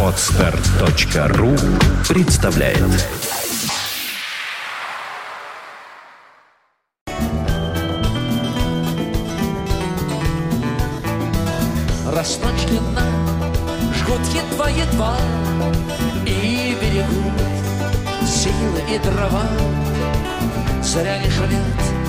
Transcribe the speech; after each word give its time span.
Отстар.ру 0.00 1.56
представляет. 2.08 2.78
Расточь 12.06 12.62
длина, 12.68 13.02
жгут 13.92 14.20
едва-едва 14.32 15.16
И 16.26 16.76
берегут 16.80 17.40
силы 18.24 18.82
и 18.88 18.98
дрова. 19.00 19.48
Зря 20.80 21.18
не 21.18 21.28
шалят 21.28 22.04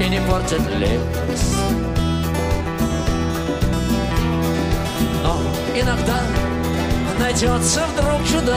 и 0.00 0.08
не 0.08 0.20
портят 0.20 0.62
лес 0.78 1.49
найдется 7.30 7.82
вдруг 7.94 8.26
чудо. 8.26 8.56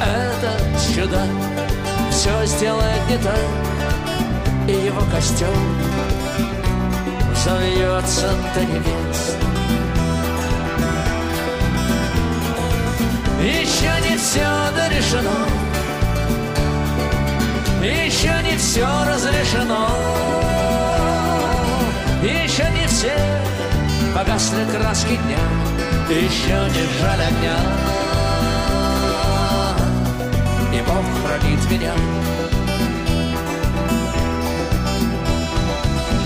Этот 0.00 0.94
чудак 0.94 1.28
все 2.10 2.46
сделает 2.46 3.10
не 3.10 3.18
так. 3.18 3.38
И 4.66 4.86
его 4.86 5.02
костюм 5.10 5.48
взовьется 7.32 8.30
до 8.54 8.60
небес 8.60 9.36
Еще 13.40 14.10
не 14.10 14.16
все 14.18 14.46
дорешено. 14.74 15.30
Еще 17.82 18.34
не 18.50 18.56
все 18.56 18.86
разрешено. 19.06 19.88
Еще 22.22 22.66
не 22.78 22.86
все 22.88 23.16
погасли 24.14 24.64
краски 24.72 25.16
дня 25.16 25.67
Еще 26.10 26.54
не 26.72 27.00
жаль 27.00 27.20
огня. 27.20 27.58
И 30.72 30.80
Бог 30.80 31.04
хранит 31.22 31.70
меня. 31.70 31.92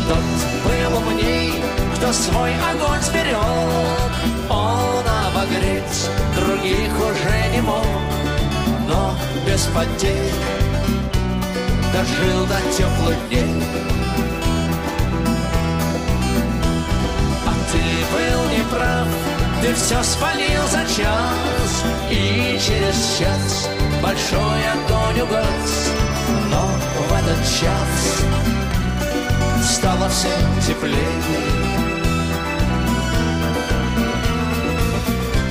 Тот 0.06 0.18
был 0.64 0.98
умней, 0.98 1.54
кто 1.96 2.12
свой 2.12 2.52
огонь 2.70 3.00
сберег 3.02 3.36
Он 4.48 5.04
обогреть 5.26 6.10
других 6.36 6.92
уже 7.00 7.48
не 7.52 7.60
мог. 7.62 7.84
Но 8.86 9.16
без 9.44 9.62
потерь 9.74 10.32
дожил 11.92 12.46
до 12.46 12.60
теплых 12.70 13.16
дней. 13.28 13.64
А 17.44 17.52
ты 17.72 17.80
был 18.12 18.44
неправ, 18.56 19.08
ты 19.62 19.72
все 19.74 20.02
спалил 20.02 20.66
за 20.68 20.84
час 20.84 21.84
И 22.10 22.58
через 22.58 23.18
час. 23.18 23.68
Большой 24.02 24.60
огонь 24.74 25.20
угас 25.20 25.90
Но 26.50 26.66
в 27.08 27.12
этот 27.12 27.38
час 27.46 28.22
стало 29.62 30.08
все 30.08 30.28
теплее. 30.66 31.52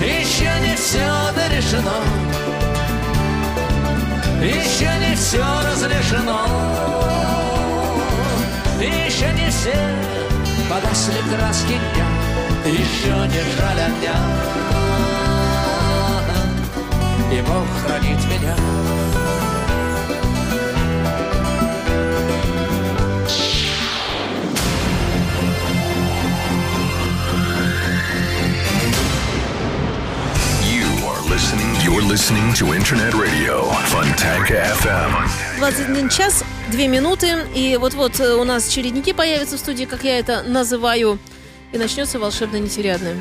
Еще 0.02 0.50
не 0.62 0.76
все 0.76 1.08
дорешено, 1.36 2.00
еще 4.42 4.90
не 5.00 5.16
все 5.16 5.44
разрешено, 5.70 6.42
еще 8.80 9.32
не 9.34 9.50
все 9.52 9.76
погасли 10.70 11.22
краски 11.30 11.80
дня, 11.94 12.08
еще 12.66 13.10
не 13.28 13.42
жаль 13.58 13.80
огня. 13.80 14.16
И 17.32 17.42
Бог 17.42 17.66
хранит 17.84 18.20
меня. 18.26 18.56
You 30.64 30.86
are 31.08 31.22
listening 31.30 31.72
You're 31.84 32.02
listening 32.02 32.54
to 32.56 32.74
Internet 32.74 33.14
Radio 33.16 33.72
Fontanka 33.90 34.56
FM 34.82 35.12
21 35.60 36.10
час, 36.10 36.44
2 36.72 36.88
минуты. 36.88 37.46
И 37.56 37.78
вот-вот 37.78 38.20
э, 38.20 38.34
у 38.36 38.44
нас 38.44 38.68
чередники 38.68 39.14
появятся 39.14 39.58
в 39.58 39.60
студии, 39.60 39.86
как 39.86 40.04
я 40.04 40.20
это 40.20 40.44
называю. 40.44 41.18
И 41.73 41.79
начнется 41.79 42.19
волшебно 42.19 42.57
нетерядное. 42.59 43.17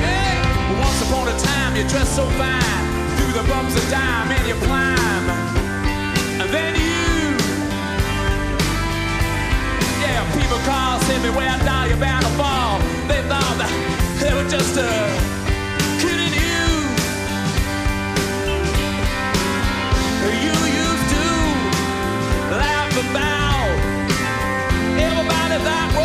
Hey, 0.00 0.38
once 0.78 1.02
upon 1.02 1.28
a 1.28 1.36
time, 1.38 1.76
you 1.76 1.84
dressed 1.88 2.14
so 2.14 2.26
fine, 2.38 2.84
through 3.16 3.32
the 3.32 3.48
bumps 3.48 3.74
of 3.76 3.90
dime, 3.90 4.30
and 4.30 4.46
you 4.46 4.54
climb. 4.66 5.30
And 6.40 6.50
then 6.50 6.74
you, 6.76 7.36
yeah, 10.02 10.22
people 10.36 10.58
call, 10.66 11.00
say 11.00 11.18
me 11.18 11.30
where 11.30 11.58
down 11.64 11.88
you're 11.88 11.96
bound 11.96 12.24
to 12.24 12.30
fall. 12.32 12.78
They 13.08 13.22
thought 13.28 13.56
that 13.58 13.70
they 14.20 14.32
were 14.34 14.48
just 14.48 14.76
uh, 14.76 14.84
kidding 15.98 16.34
you. 16.34 16.68
You 20.30 20.54
used 20.86 21.08
to 21.14 21.24
laugh 22.54 22.96
about 23.10 23.30
everybody 23.30 23.43
that 25.63 26.04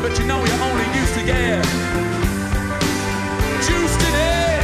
Miss 0.00 0.10
but 0.10 0.18
you 0.18 0.26
know 0.26 0.44
you 0.44 0.52
only 0.62 0.84
used 1.00 1.14
to 1.14 1.24
get 1.24 1.64
juiced 3.66 4.00
today. 4.00 4.60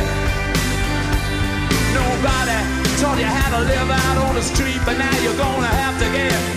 Nobody 1.93 2.59
taught 3.01 3.19
you 3.19 3.25
how 3.25 3.59
to 3.59 3.65
live 3.65 3.91
out 3.91 4.29
on 4.29 4.35
the 4.35 4.43
street, 4.43 4.81
but 4.85 4.97
now 4.97 5.17
you're 5.23 5.37
gonna 5.37 5.67
have 5.67 5.99
to 5.99 6.07
get 6.13 6.54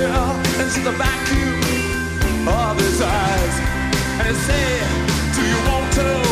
You 0.00 0.06
into 0.06 0.80
the 0.80 0.92
vacuum 0.92 2.48
of 2.48 2.80
his 2.80 3.02
eyes. 3.02 3.54
And 4.24 4.34
say, 4.34 4.80
Do 5.34 5.42
you 5.46 5.58
want 5.68 5.92
to 5.92 6.29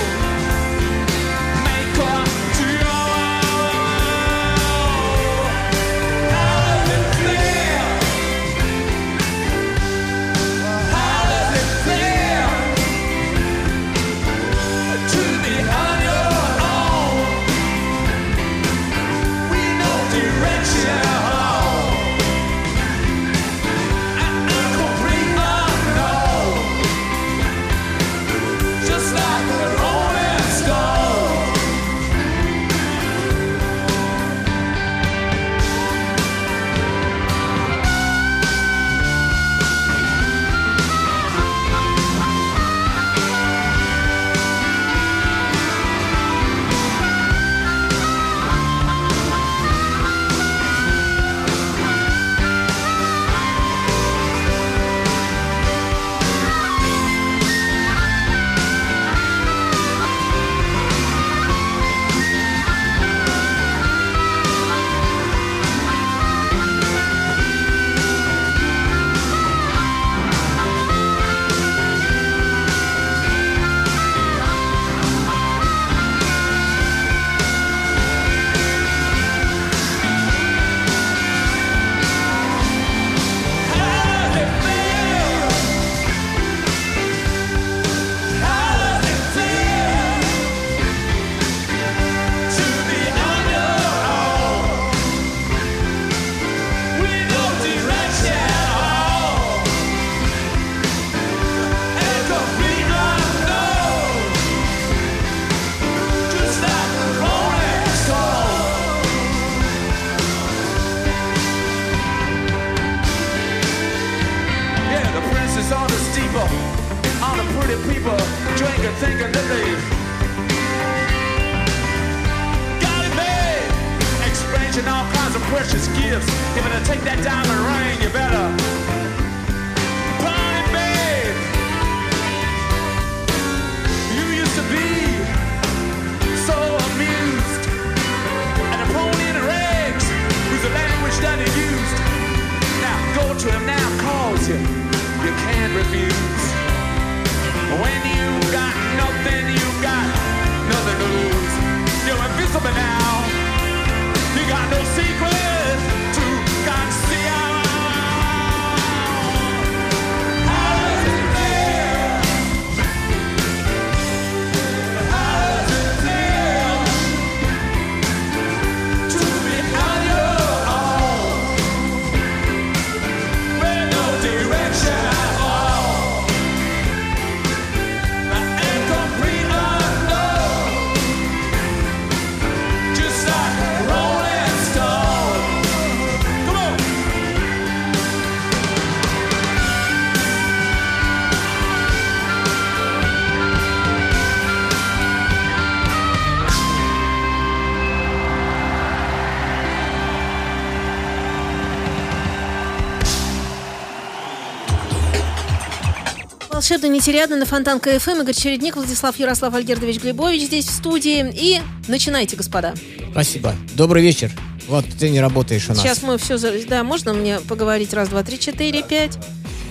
Волшебно 206.69 206.95
нетерядно 206.95 207.37
на 207.37 207.47
Фонтан 207.47 207.81
КФМ. 207.81 208.21
Игорь 208.21 208.35
Чередник, 208.35 208.77
Владислав 208.77 209.19
Ярослав 209.19 209.55
Альгердович 209.55 210.03
Глебович 210.03 210.43
здесь 210.43 210.67
в 210.67 210.71
студии. 210.71 211.33
И 211.35 211.63
начинайте, 211.87 212.37
господа. 212.37 212.75
Спасибо. 213.11 213.55
Добрый 213.75 214.03
вечер. 214.03 214.31
Вот 214.67 214.85
ты 214.99 215.09
не 215.09 215.19
работаешь 215.19 215.65
у 215.71 215.73
нас. 215.73 215.81
Сейчас 215.81 216.03
мы 216.03 216.19
все... 216.19 216.37
за- 216.37 216.53
Да, 216.69 216.85
можно 216.85 217.15
мне 217.15 217.41
поговорить? 217.41 217.95
Раз, 217.95 218.11
два, 218.11 218.23
три, 218.23 218.39
четыре, 218.39 218.83
пять. 218.83 219.17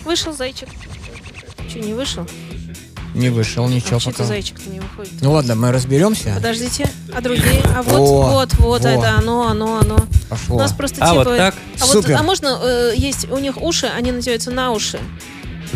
Вышел 0.05 0.33
зайчик. 0.33 0.69
Че, 1.71 1.81
не 1.81 1.94
вышел? 1.94 2.25
Не 3.13 3.29
вышел 3.29 3.67
ничего 3.67 3.97
а 3.97 3.99
пока. 3.99 4.23
зайчик-то 4.23 4.67
не 4.67 4.79
выходит? 4.79 5.13
Ну 5.21 5.33
ладно, 5.33 5.53
мы 5.53 5.71
разберемся. 5.71 6.33
Подождите, 6.33 6.89
а 7.13 7.21
другие? 7.21 7.61
А 7.75 7.83
вот, 7.83 7.94
О, 7.99 8.29
вот, 8.31 8.53
вот, 8.55 8.81
во. 8.81 8.89
это 8.89 9.17
оно, 9.17 9.47
оно, 9.47 9.79
оно. 9.79 10.07
Пошло. 10.29 10.55
У 10.55 10.59
нас 10.59 10.73
просто 10.73 10.97
А, 11.01 11.11
типа... 11.11 11.23
вот 11.25 11.38
так? 11.38 11.53
А, 11.79 11.85
вот, 11.85 11.91
Супер. 11.91 12.15
а 12.15 12.23
можно, 12.23 12.59
э, 12.59 12.94
есть 12.95 13.29
у 13.29 13.38
них 13.38 13.61
уши, 13.61 13.85
они 13.85 14.11
называются 14.11 14.49
на 14.49 14.71
уши. 14.71 14.99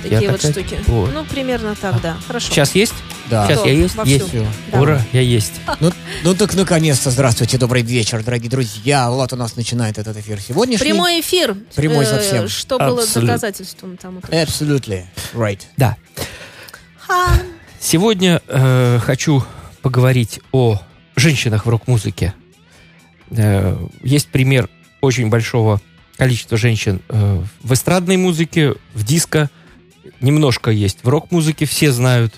Я 0.04 0.10
Такие 0.10 0.32
вот 0.32 0.42
такая- 0.42 0.52
штуки. 0.66 0.80
О. 0.90 1.08
Ну, 1.14 1.26
примерно 1.26 1.76
так, 1.76 2.02
да. 2.02 2.18
Хорошо. 2.28 2.48
Сейчас 2.52 2.74
есть? 2.76 2.94
Да. 3.30 3.46
Сейчас 3.48 3.60
Кто? 3.60 3.70
я 3.70 3.74
есть? 3.76 3.96
Вовсю. 3.96 4.12
Есть. 4.14 4.28
Всё. 4.30 4.46
Да. 4.72 4.82
Ура, 4.82 5.02
я 5.14 5.22
есть. 5.22 5.54
Ну, 5.80 5.92
ну 6.24 6.34
так 6.36 6.54
наконец-то, 6.56 7.12
здравствуйте, 7.12 7.58
добрый 7.58 7.82
вечер, 7.82 8.24
дорогие 8.24 8.50
друзья. 8.50 9.10
Вот 9.10 9.32
у 9.34 9.36
нас 9.36 9.56
начинает 9.56 9.98
этот 9.98 10.18
эфир 10.18 10.40
сегодняшний. 10.40 10.86
Прямой 10.86 11.22
эфир. 11.22 11.56
Прямой 11.76 12.06
Э, 12.06 12.08
совсем. 12.08 12.48
Что 12.48 12.78
было 12.78 13.02
Абсолютно. 13.04 13.34
доказательством 13.36 13.98
тому. 13.98 14.20
Absolutely 14.20 15.06
right. 15.34 15.62
Да. 15.78 15.96
Ха. 16.98 17.34
Сегодня 17.80 18.42
э, 18.48 19.00
хочу 19.04 19.44
поговорить 19.82 20.40
о 20.52 20.80
женщинах 21.16 21.66
в 21.66 21.70
рок-музыке. 21.70 22.34
Э, 23.32 23.78
есть 24.04 24.28
пример 24.30 24.70
очень 25.02 25.30
большого 25.30 25.82
количества 26.18 26.58
женщин 26.58 27.02
э, 27.10 27.42
в 27.64 27.74
эстрадной 27.74 28.18
музыке, 28.18 28.76
в 28.94 29.04
диско. 29.04 29.50
Немножко 30.20 30.72
есть 30.72 31.00
в 31.04 31.08
рок-музыке, 31.10 31.66
все 31.66 31.92
знают. 31.92 32.34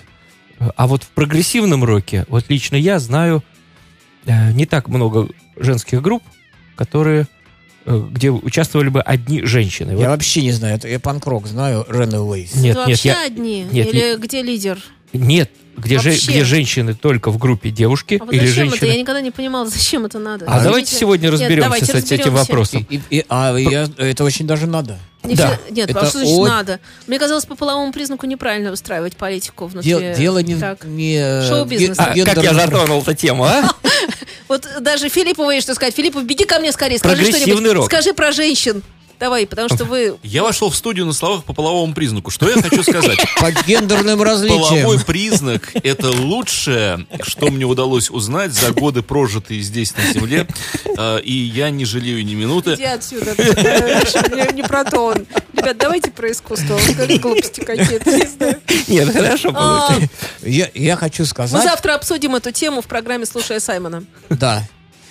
А 0.76 0.86
вот 0.86 1.02
в 1.02 1.08
прогрессивном 1.08 1.84
роке, 1.84 2.24
вот 2.28 2.44
лично 2.48 2.76
я 2.76 2.98
знаю 2.98 3.42
э, 4.26 4.52
не 4.52 4.66
так 4.66 4.88
много 4.88 5.28
женских 5.56 6.00
групп, 6.00 6.22
которые 6.76 7.26
э, 7.86 8.02
где 8.10 8.30
участвовали 8.30 8.88
бы 8.88 9.00
одни 9.02 9.42
женщины. 9.42 9.90
Я 9.90 9.96
Вот- 9.96 10.06
вообще 10.08 10.42
не 10.42 10.52
знаю, 10.52 10.76
это 10.76 10.88
я 10.88 10.98
панк-рок 11.00 11.46
знаю, 11.46 11.84
Runaways. 11.88 12.50
Нет, 12.58 12.76
Это 12.76 12.88
нет, 12.88 12.88
вообще 12.88 13.08
я- 13.08 13.24
одни? 13.26 13.66
нет, 13.70 13.86
Или 13.92 14.16
где 14.16 14.42
лидер? 14.42 14.78
Нет, 15.14 15.50
где, 15.76 15.98
же- 15.98 16.10
где 16.10 16.44
женщины 16.44 16.94
только 16.94 17.30
в 17.30 17.38
группе 17.38 17.70
девушки 17.70 18.18
А 18.20 18.24
вот 18.24 18.32
или 18.34 18.40
зачем 18.46 18.68
женщины. 18.70 18.76
это? 18.76 18.86
Я 18.86 19.00
никогда 19.00 19.20
не 19.20 19.30
понимала, 19.30 19.66
зачем 19.68 20.04
это 20.04 20.18
надо. 20.18 20.44
А 20.46 20.60
давайте 20.62 20.86
Извините. 20.88 20.96
сегодня 20.96 21.24
Нет, 21.24 21.32
разберемся 21.32 21.62
давайте 21.86 22.06
с 22.06 22.12
этим 22.12 22.34
вопросом. 22.34 22.86
И- 22.90 23.00
и- 23.10 23.24
а 23.28 23.56
я- 23.56 23.88
это 23.98 24.24
очень 24.24 24.46
даже 24.46 24.66
надо. 24.66 24.98
Не 25.24 25.34
Да. 25.36 25.58
все- 25.64 25.72
Нет, 25.72 25.88
Это 25.90 26.00
а 26.00 26.06
что 26.06 26.18
значит 26.18 26.34
о- 26.38 26.46
надо? 26.46 26.80
Мне 27.06 27.18
казалось, 27.18 27.46
по 27.46 27.54
половому 27.54 27.92
признаку 27.92 28.26
неправильно 28.26 28.70
выстраивать 28.70 29.16
политику 29.16 29.66
внутри. 29.66 29.88
Дел- 29.90 30.14
дело 30.14 30.38
не, 30.40 30.56
Так. 30.56 30.84
не 30.84 31.16
э, 31.16 31.48
Шоу-бизнес. 31.48 31.98
А, 31.98 32.12
как 32.24 32.42
я 32.42 32.52
затронул 32.52 33.00
эту 33.00 33.14
тему, 33.14 33.44
а? 33.44 33.62
Вот 34.48 34.68
даже 34.80 35.08
Филиппу 35.08 35.48
есть 35.50 35.64
что 35.64 35.74
сказать. 35.74 35.94
Филиппов, 35.94 36.24
беги 36.24 36.44
ко 36.44 36.58
мне 36.58 36.70
скорее, 36.72 36.98
скажи 36.98 37.14
Прогрессивный 37.16 37.52
что-нибудь. 37.54 37.72
рок. 37.74 37.86
Скажи 37.86 38.12
про 38.12 38.30
женщин. 38.32 38.82
Давай, 39.20 39.46
потому 39.46 39.68
что 39.68 39.84
вы... 39.84 40.16
Я 40.22 40.42
вошел 40.42 40.70
в 40.70 40.76
студию 40.76 41.06
на 41.06 41.12
словах 41.12 41.44
по 41.44 41.52
половому 41.52 41.94
признаку. 41.94 42.30
Что 42.30 42.48
я 42.48 42.60
хочу 42.60 42.82
сказать? 42.82 43.18
По 43.40 43.50
гендерным 43.66 44.22
различиям. 44.22 44.60
Половой 44.60 45.00
признак– 45.00 45.70
это 45.82 46.10
лучшее, 46.10 47.06
что 47.22 47.48
мне 47.48 47.64
удалось 47.64 48.10
узнать 48.10 48.52
за 48.52 48.72
годы, 48.72 49.02
прожитые 49.02 49.62
здесь, 49.62 49.94
на 49.96 50.12
Земле. 50.12 50.46
Э, 50.98 51.20
И 51.22 51.32
я 51.32 51.70
не 51.70 51.84
жалею 51.84 52.24
ни 52.24 52.34
минуты. 52.34 52.74
Иди 52.74 52.84
отсюда. 52.84 53.34
Не 54.34 54.54
не 54.54 54.62
про 54.62 54.84
то 54.84 55.00
он. 55.00 55.26
Ребят, 55.52 55.78
давайте 55.78 56.10
про 56.10 56.30
искусство. 56.30 56.78
Глупости 57.20 57.60
какие-то. 57.60 58.60
Нет, 58.88 59.12
хорошо 59.12 59.50
А, 59.54 59.88
получилось. 59.88 60.70
Я, 60.74 60.96
хочу 60.96 61.22
Мы 61.22 61.26
сказать... 61.26 61.62
завтра 61.64 61.94
обсудим 61.94 62.34
эту 62.34 62.50
тему 62.52 62.82
в 62.82 62.86
программе 62.86 63.26
«Слушая 63.26 63.60
Саймона». 63.60 64.04
Да. 64.28 64.66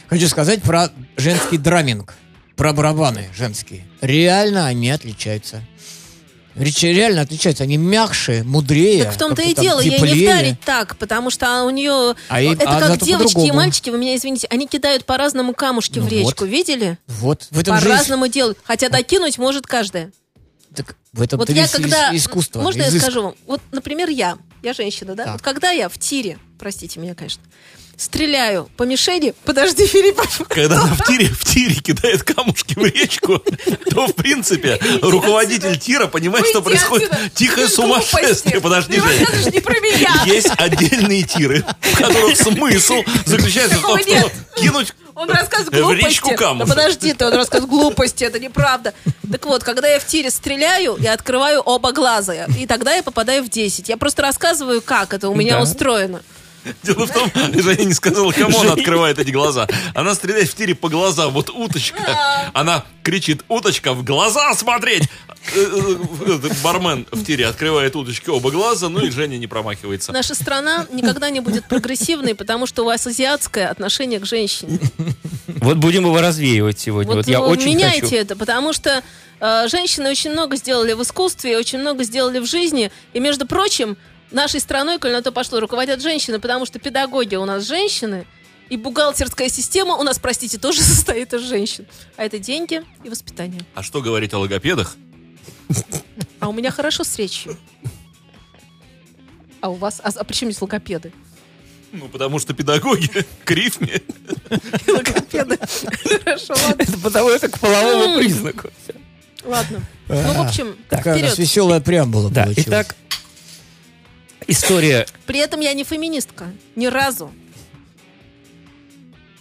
Хочу 0.08 0.28
сказать 0.28 0.62
про 0.62 0.90
женский 1.18 1.58
драминг. 1.58 2.14
Про 2.56 2.74
барабаны 2.74 3.30
женские. 3.36 3.86
Реально 4.02 4.68
они 4.68 4.90
отличаются. 4.92 5.64
Речь 6.56 6.84
реально 6.84 7.22
отличаются. 7.22 7.64
Они 7.64 7.78
мягче, 7.78 8.44
мудрее. 8.44 9.06
Так 9.06 9.16
в 9.16 9.18
том-то 9.18 9.42
и 9.42 9.56
дело, 9.56 9.80
ей 9.80 9.90
не 9.90 9.96
теплее. 9.98 10.30
вдарить 10.30 10.60
так, 10.62 10.98
потому 10.98 11.32
что 11.32 11.64
у 11.64 11.72
нее... 11.72 12.16
А 12.30 12.42
ей- 12.42 12.54
это 12.54 12.70
а 12.70 12.80
как 12.80 13.02
девочки 13.02 13.40
и 13.48 13.52
мальчики, 13.52 13.90
вы 13.90 13.98
меня 13.98 14.16
извините, 14.16 14.48
они 14.52 14.68
кидают 14.68 15.06
по-разному 15.06 15.56
камушки 15.56 15.98
Ну 15.98 16.06
в 16.06 16.10
речку, 16.10 16.42
вот. 16.46 16.50
видели? 16.50 17.00
Вот. 17.08 17.48
По-разному 17.66 18.28
делают. 18.28 18.60
Хотя 18.64 18.90
докинуть 18.90 19.40
может 19.40 19.66
каждая. 19.66 20.12
так 20.76 20.96
в 21.12 21.22
этом 21.24 21.40
Вот 21.40 21.50
я 21.50 21.68
когда... 21.68 22.12
ис- 22.12 22.18
искусство. 22.18 22.62
Можно 22.62 22.84
я 22.84 22.90
изыск. 22.90 23.02
скажу 23.04 23.24
вам? 23.24 23.36
Вот, 23.48 23.62
например, 23.72 24.10
я. 24.10 24.38
Я 24.62 24.74
женщина, 24.74 25.16
да? 25.16 25.24
Так. 25.26 25.34
Вот 25.34 25.42
когда 25.42 25.72
я 25.72 25.90
в 25.90 25.98
тире, 25.98 26.38
простите 26.60 27.00
меня, 27.00 27.16
конечно, 27.16 27.42
стреляю 27.98 28.70
по 28.78 28.84
мишени... 28.84 29.34
Подожди, 29.46 29.86
Филиппов. 29.94 30.42
Когда 30.50 30.82
она 30.82 30.94
в 30.94 31.06
тире, 31.06 31.28
в 31.28 31.46
тире 31.46 31.76
кидает 31.76 32.24
камушки 32.24 32.74
в 32.78 32.84
речку, 32.86 33.40
то, 33.92 34.08
в 34.08 34.14
принципе, 34.16 34.80
руководитель 35.02 35.78
тира 35.78 36.08
понимает, 36.08 36.46
что 36.48 36.62
происходит 36.62 37.12
тихое 37.34 37.68
сумасшествие. 37.68 38.60
Подожди, 38.62 38.98
меня. 38.98 40.24
Есть 40.26 40.50
отдельные 40.58 41.24
тиры, 41.24 41.64
в 41.82 41.98
которых 41.98 42.38
смысл 42.38 43.04
заключается 43.26 43.78
в 43.78 43.82
том, 43.82 44.00
что 44.00 44.32
кинуть 44.58 44.94
Он 45.16 45.30
рассказывает 45.30 45.74
В 45.74 45.80
глупости. 45.82 46.06
речку 46.06 46.36
камушек. 46.36 46.68
Да 46.68 46.76
подожди 46.76 47.14
ты, 47.14 47.26
он 47.26 47.34
рассказывает 47.34 47.70
глупости, 47.70 48.24
это 48.24 48.40
неправда. 48.40 48.94
Так 49.32 49.46
вот, 49.46 49.64
когда 49.64 49.88
я 49.88 50.00
в 50.00 50.06
тире 50.06 50.32
стреляю, 50.32 50.98
я 51.00 51.14
открываю 51.14 51.62
оба 51.62 51.92
глаза, 51.92 52.46
и 52.58 52.66
тогда 52.66 52.94
я 52.96 53.04
попадаю 53.04 53.44
в 53.44 53.50
10. 53.50 53.90
Я 53.90 53.98
просто 53.98 54.22
рассказываю, 54.24 54.82
как 54.82 55.14
это 55.14 55.30
у 55.30 55.36
меня 55.36 55.58
Да. 55.58 55.62
устроено. 55.62 56.22
Дело 56.84 57.08
в 57.08 57.12
том, 57.12 57.32
Женя 57.54 57.84
не 57.86 57.94
сказала, 57.94 58.32
кому 58.32 58.60
она 58.60 58.74
открывает 58.74 59.20
эти 59.20 59.32
глаза. 59.32 59.68
Она 59.94 60.16
стреляет 60.16 60.50
в 60.50 60.56
тире 60.56 60.76
по 60.76 60.90
глазам. 60.90 61.32
Вот 61.34 61.50
уточка. 61.50 62.52
Она 62.54 62.86
кричит, 63.04 63.44
уточка, 63.48 63.94
в 63.94 64.04
глаза 64.04 64.54
смотреть! 64.54 65.10
Э, 65.56 65.98
э, 66.26 66.50
Бармен 66.64 67.06
в 67.12 67.26
тире 67.26 67.48
открывает 67.48 67.96
уточке 67.96 68.32
оба 68.32 68.50
глаза, 68.50 68.88
ну 68.88 69.06
и 69.06 69.10
Женя 69.10 69.38
не 69.38 69.48
промахивается. 69.48 70.14
Наша 70.14 70.36
страна 70.36 70.88
никогда 70.92 71.30
не 71.30 71.42
будет 71.42 71.66
прогрессивной, 71.66 72.34
потому 72.34 72.66
что 72.66 72.84
у 72.84 72.86
вас 72.86 73.06
азиатское 73.06 73.68
отношение 73.68 74.20
к 74.20 74.26
женщине. 74.26 74.80
Вот 75.48 75.78
будем 75.78 76.06
его 76.06 76.20
развеивать 76.22 76.80
сегодня. 76.80 77.16
Вот, 77.16 77.28
я 77.28 77.42
вы 77.42 77.48
очень 77.48 77.76
меняйте 77.76 78.02
хочу. 78.02 78.16
это, 78.16 78.36
потому 78.38 78.72
что 78.72 79.04
э, 79.40 79.68
женщины 79.68 80.10
очень 80.10 80.32
много 80.32 80.56
сделали 80.56 80.94
в 80.94 81.02
искусстве, 81.02 81.58
очень 81.58 81.80
много 81.80 82.04
сделали 82.04 82.40
в 82.40 82.46
жизни. 82.46 82.92
И, 83.14 83.20
между 83.20 83.46
прочим, 83.46 83.98
нашей 84.34 84.60
страной, 84.60 85.00
коль 85.00 85.12
на 85.12 85.22
то 85.22 85.32
пошло, 85.32 85.60
руководят 85.60 86.02
женщины, 86.02 86.40
потому 86.40 86.66
что 86.66 86.80
педагоги 86.80 87.36
у 87.36 87.46
нас 87.46 87.66
женщины, 87.68 88.26
и 88.70 88.78
бухгалтерская 88.78 89.50
система 89.50 89.96
у 89.96 90.04
нас, 90.04 90.20
простите, 90.20 90.58
тоже 90.58 90.82
состоит 90.84 91.34
из 91.34 91.42
женщин. 91.42 91.86
А 92.18 92.24
это 92.24 92.40
деньги 92.40 92.84
и 93.04 93.10
воспитание. 93.10 93.62
А 93.76 93.84
что 93.84 94.02
говорить 94.02 94.34
о 94.34 94.40
логопедах? 94.40 94.96
А 96.40 96.50
у 96.50 96.54
меня 96.54 96.72
хорошо 96.72 97.04
с 97.04 97.16
речью. 97.18 97.58
А 99.62 99.70
у 99.70 99.76
вас? 99.76 100.02
А, 100.04 100.10
а 100.14 100.24
при 100.24 100.34
чем 100.34 100.50
здесь 100.52 100.62
логопеды? 100.62 101.14
Ну, 101.94 102.10
потому 102.10 102.40
что 102.40 102.54
педагоги 102.54 103.08
к 103.46 103.52
рифме. 103.52 104.02
Логопеды. 104.88 105.58
Хорошо, 106.26 106.54
ладно. 106.68 106.82
Это 106.82 106.98
потому 106.98 107.30
это 107.30 107.48
к 107.50 107.60
половому 107.60 108.18
признаку. 108.18 108.70
Ладно. 109.46 109.82
Ну, 110.08 110.34
в 110.34 110.42
общем, 110.42 110.76
Такая 110.90 111.18
у 111.18 111.22
нас 111.22 111.38
веселая 111.38 111.80
преамбула 111.82 112.30
Да, 112.30 112.44
получилась. 112.44 112.68
итак, 112.68 112.96
история... 114.48 115.06
При 115.26 115.40
этом 115.40 115.60
я 115.60 115.74
не 115.74 115.84
феминистка. 115.84 116.52
Ни 116.76 116.88
разу. 116.88 117.32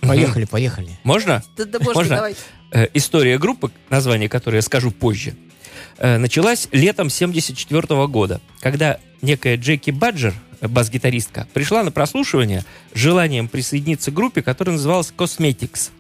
Поехали, 0.00 0.44
поехали. 0.44 0.98
Можно? 1.04 1.42
Да, 1.56 1.78
Можно? 1.94 2.32
Э, 2.72 2.86
история 2.94 3.38
группы, 3.38 3.70
название 3.88 4.28
которой 4.28 4.56
я 4.56 4.62
скажу 4.62 4.90
позже, 4.90 5.36
э, 5.98 6.18
началась 6.18 6.68
летом 6.72 7.10
74 7.10 8.06
года, 8.08 8.40
когда 8.60 8.98
некая 9.20 9.56
Джеки 9.56 9.90
Баджер, 9.90 10.34
э, 10.60 10.68
бас-гитаристка, 10.68 11.46
пришла 11.52 11.82
на 11.84 11.92
прослушивание 11.92 12.64
с 12.94 12.98
желанием 12.98 13.48
присоединиться 13.48 14.10
к 14.10 14.14
группе, 14.14 14.42
которая 14.42 14.76
называлась 14.76 15.12
Cosmetics, 15.16 15.90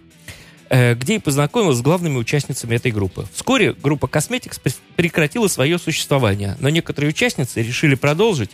э, 0.68 0.94
где 0.94 1.16
и 1.16 1.18
познакомилась 1.18 1.78
с 1.78 1.82
главными 1.82 2.16
участницами 2.16 2.74
этой 2.74 2.90
группы. 2.90 3.26
Вскоре 3.32 3.72
группа 3.72 4.06
Cosmetics 4.06 4.60
прекратила 4.96 5.46
свое 5.46 5.78
существование, 5.78 6.56
но 6.58 6.68
некоторые 6.70 7.10
участницы 7.10 7.62
решили 7.62 7.94
продолжить 7.94 8.50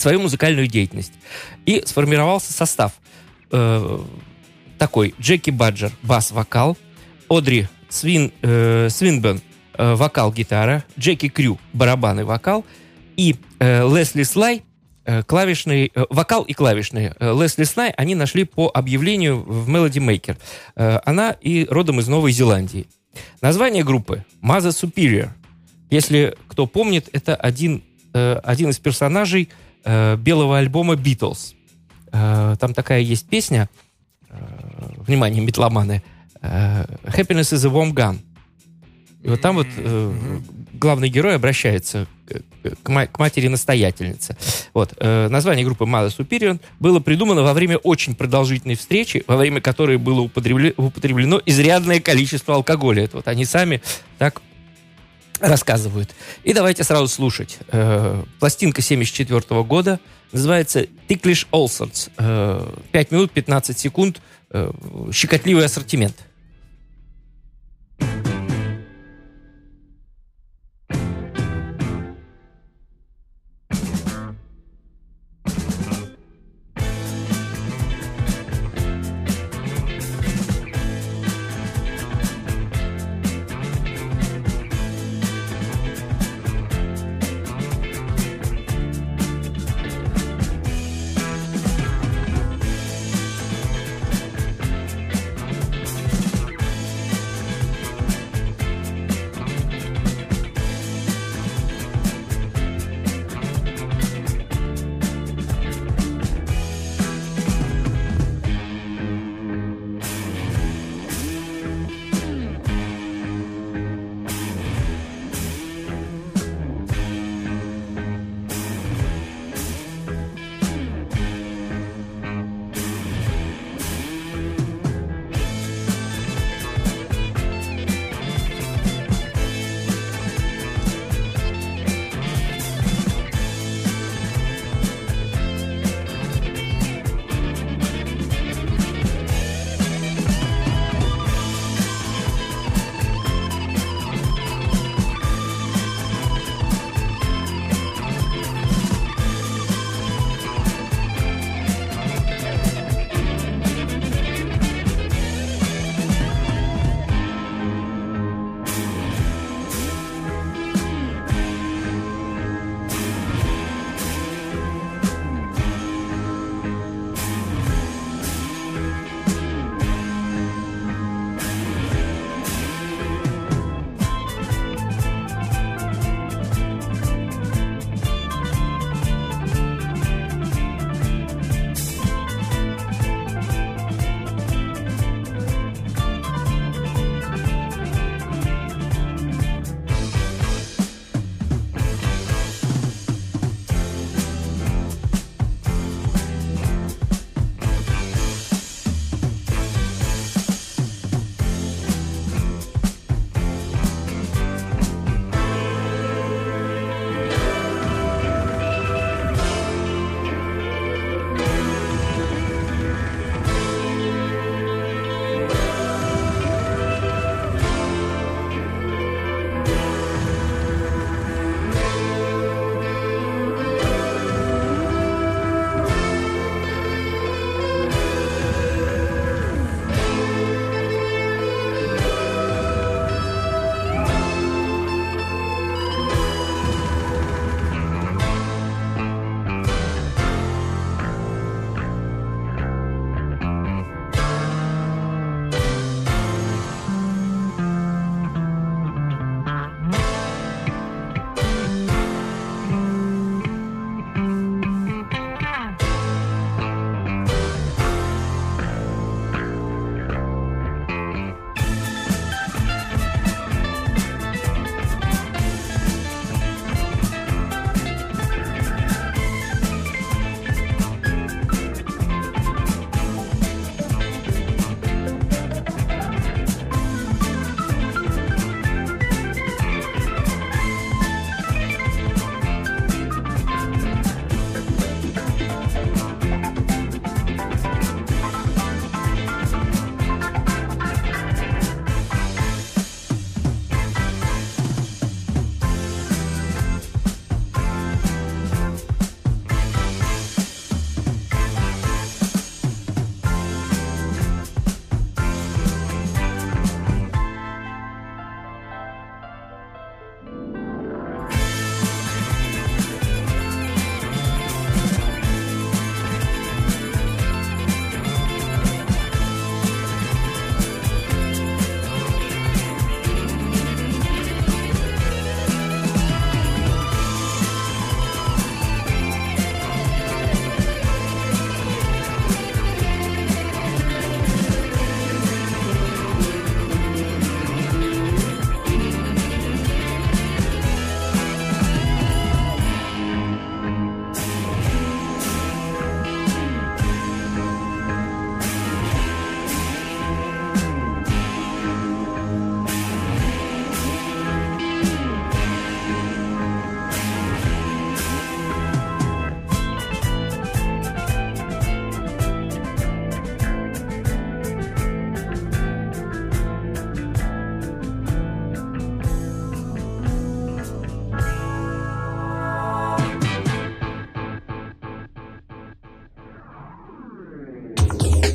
свою 0.00 0.20
музыкальную 0.20 0.66
деятельность. 0.66 1.12
И 1.66 1.82
сформировался 1.84 2.52
состав 2.52 2.92
э, 3.52 3.98
такой. 4.78 5.14
Джеки 5.20 5.50
Баджер, 5.50 5.92
бас-вокал, 6.02 6.76
Одри 7.28 7.68
Свин, 7.88 8.32
э, 8.42 8.88
Свинберн, 8.90 9.40
э, 9.74 9.94
вокал-гитара, 9.94 10.84
Джеки 10.98 11.28
Крю, 11.28 11.58
барабаны, 11.72 12.24
вокал, 12.24 12.64
и 13.16 13.36
э, 13.58 13.86
Лесли 13.86 14.22
Слай, 14.22 14.62
э, 15.04 15.22
клавишный, 15.22 15.92
э, 15.94 16.04
вокал 16.08 16.44
и 16.44 16.54
клавишные. 16.54 17.14
Э, 17.20 17.34
Лесли 17.38 17.64
Слай 17.64 17.90
они 17.90 18.14
нашли 18.14 18.44
по 18.44 18.70
объявлению 18.72 19.42
в 19.42 19.68
Melody 19.68 19.98
Maker. 19.98 20.36
Она 21.04 21.32
и 21.32 21.66
родом 21.66 22.00
из 22.00 22.08
Новой 22.08 22.32
Зеландии. 22.32 22.86
Название 23.42 23.84
группы 23.84 24.24
Mother 24.42 24.70
Superior. 24.70 25.30
Если 25.90 26.34
кто 26.48 26.66
помнит, 26.66 27.08
это 27.12 27.34
один, 27.34 27.82
один 28.12 28.70
из 28.70 28.78
персонажей 28.78 29.50
э, 29.84 30.16
белого 30.16 30.58
альбома 30.58 30.94
Beatles. 30.94 31.54
Э, 32.12 32.56
там 32.58 32.74
такая 32.74 33.00
есть 33.00 33.28
песня, 33.28 33.68
э, 34.28 34.36
внимание, 35.06 35.42
метломаны, 35.44 36.02
э, 36.42 36.84
Happiness 37.04 37.52
is 37.54 37.66
a 37.66 37.70
warm 37.70 37.92
gun. 37.92 38.18
И 39.22 39.28
вот 39.28 39.40
там 39.40 39.56
вот 39.56 39.66
э, 39.76 40.40
главный 40.72 41.10
герой 41.10 41.34
обращается 41.34 42.06
к, 42.26 42.82
к 42.82 42.88
ма- 42.88 43.06
к 43.06 43.18
матери-настоятельнице. 43.18 44.36
Вот. 44.72 44.94
э, 44.96 45.28
название 45.28 45.64
группы 45.64 45.84
Mother 45.84 46.08
Superior 46.16 46.58
было 46.78 47.00
придумано 47.00 47.42
во 47.42 47.52
время 47.52 47.76
очень 47.76 48.14
продолжительной 48.14 48.76
встречи, 48.76 49.22
во 49.26 49.36
время 49.36 49.60
которой 49.60 49.98
было 49.98 50.22
употребле- 50.22 50.72
употреблено 50.76 51.40
изрядное 51.44 52.00
количество 52.00 52.54
алкоголя. 52.54 53.04
Это 53.04 53.18
вот 53.18 53.28
они 53.28 53.44
сами 53.44 53.82
так 54.16 54.40
рассказывают. 55.40 56.10
И 56.44 56.52
давайте 56.52 56.84
сразу 56.84 57.08
слушать. 57.08 57.58
Э, 57.72 58.22
пластинка 58.38 58.82
74 58.82 59.62
года 59.64 60.00
называется 60.32 60.86
Ticklish 61.08 61.46
All 61.52 61.66
Sorts. 61.66 62.10
Э, 62.18 62.72
5 62.92 63.10
минут 63.10 63.32
15 63.32 63.78
секунд. 63.78 64.20
Э, 64.50 64.70
щекотливый 65.12 65.64
ассортимент. 65.64 66.16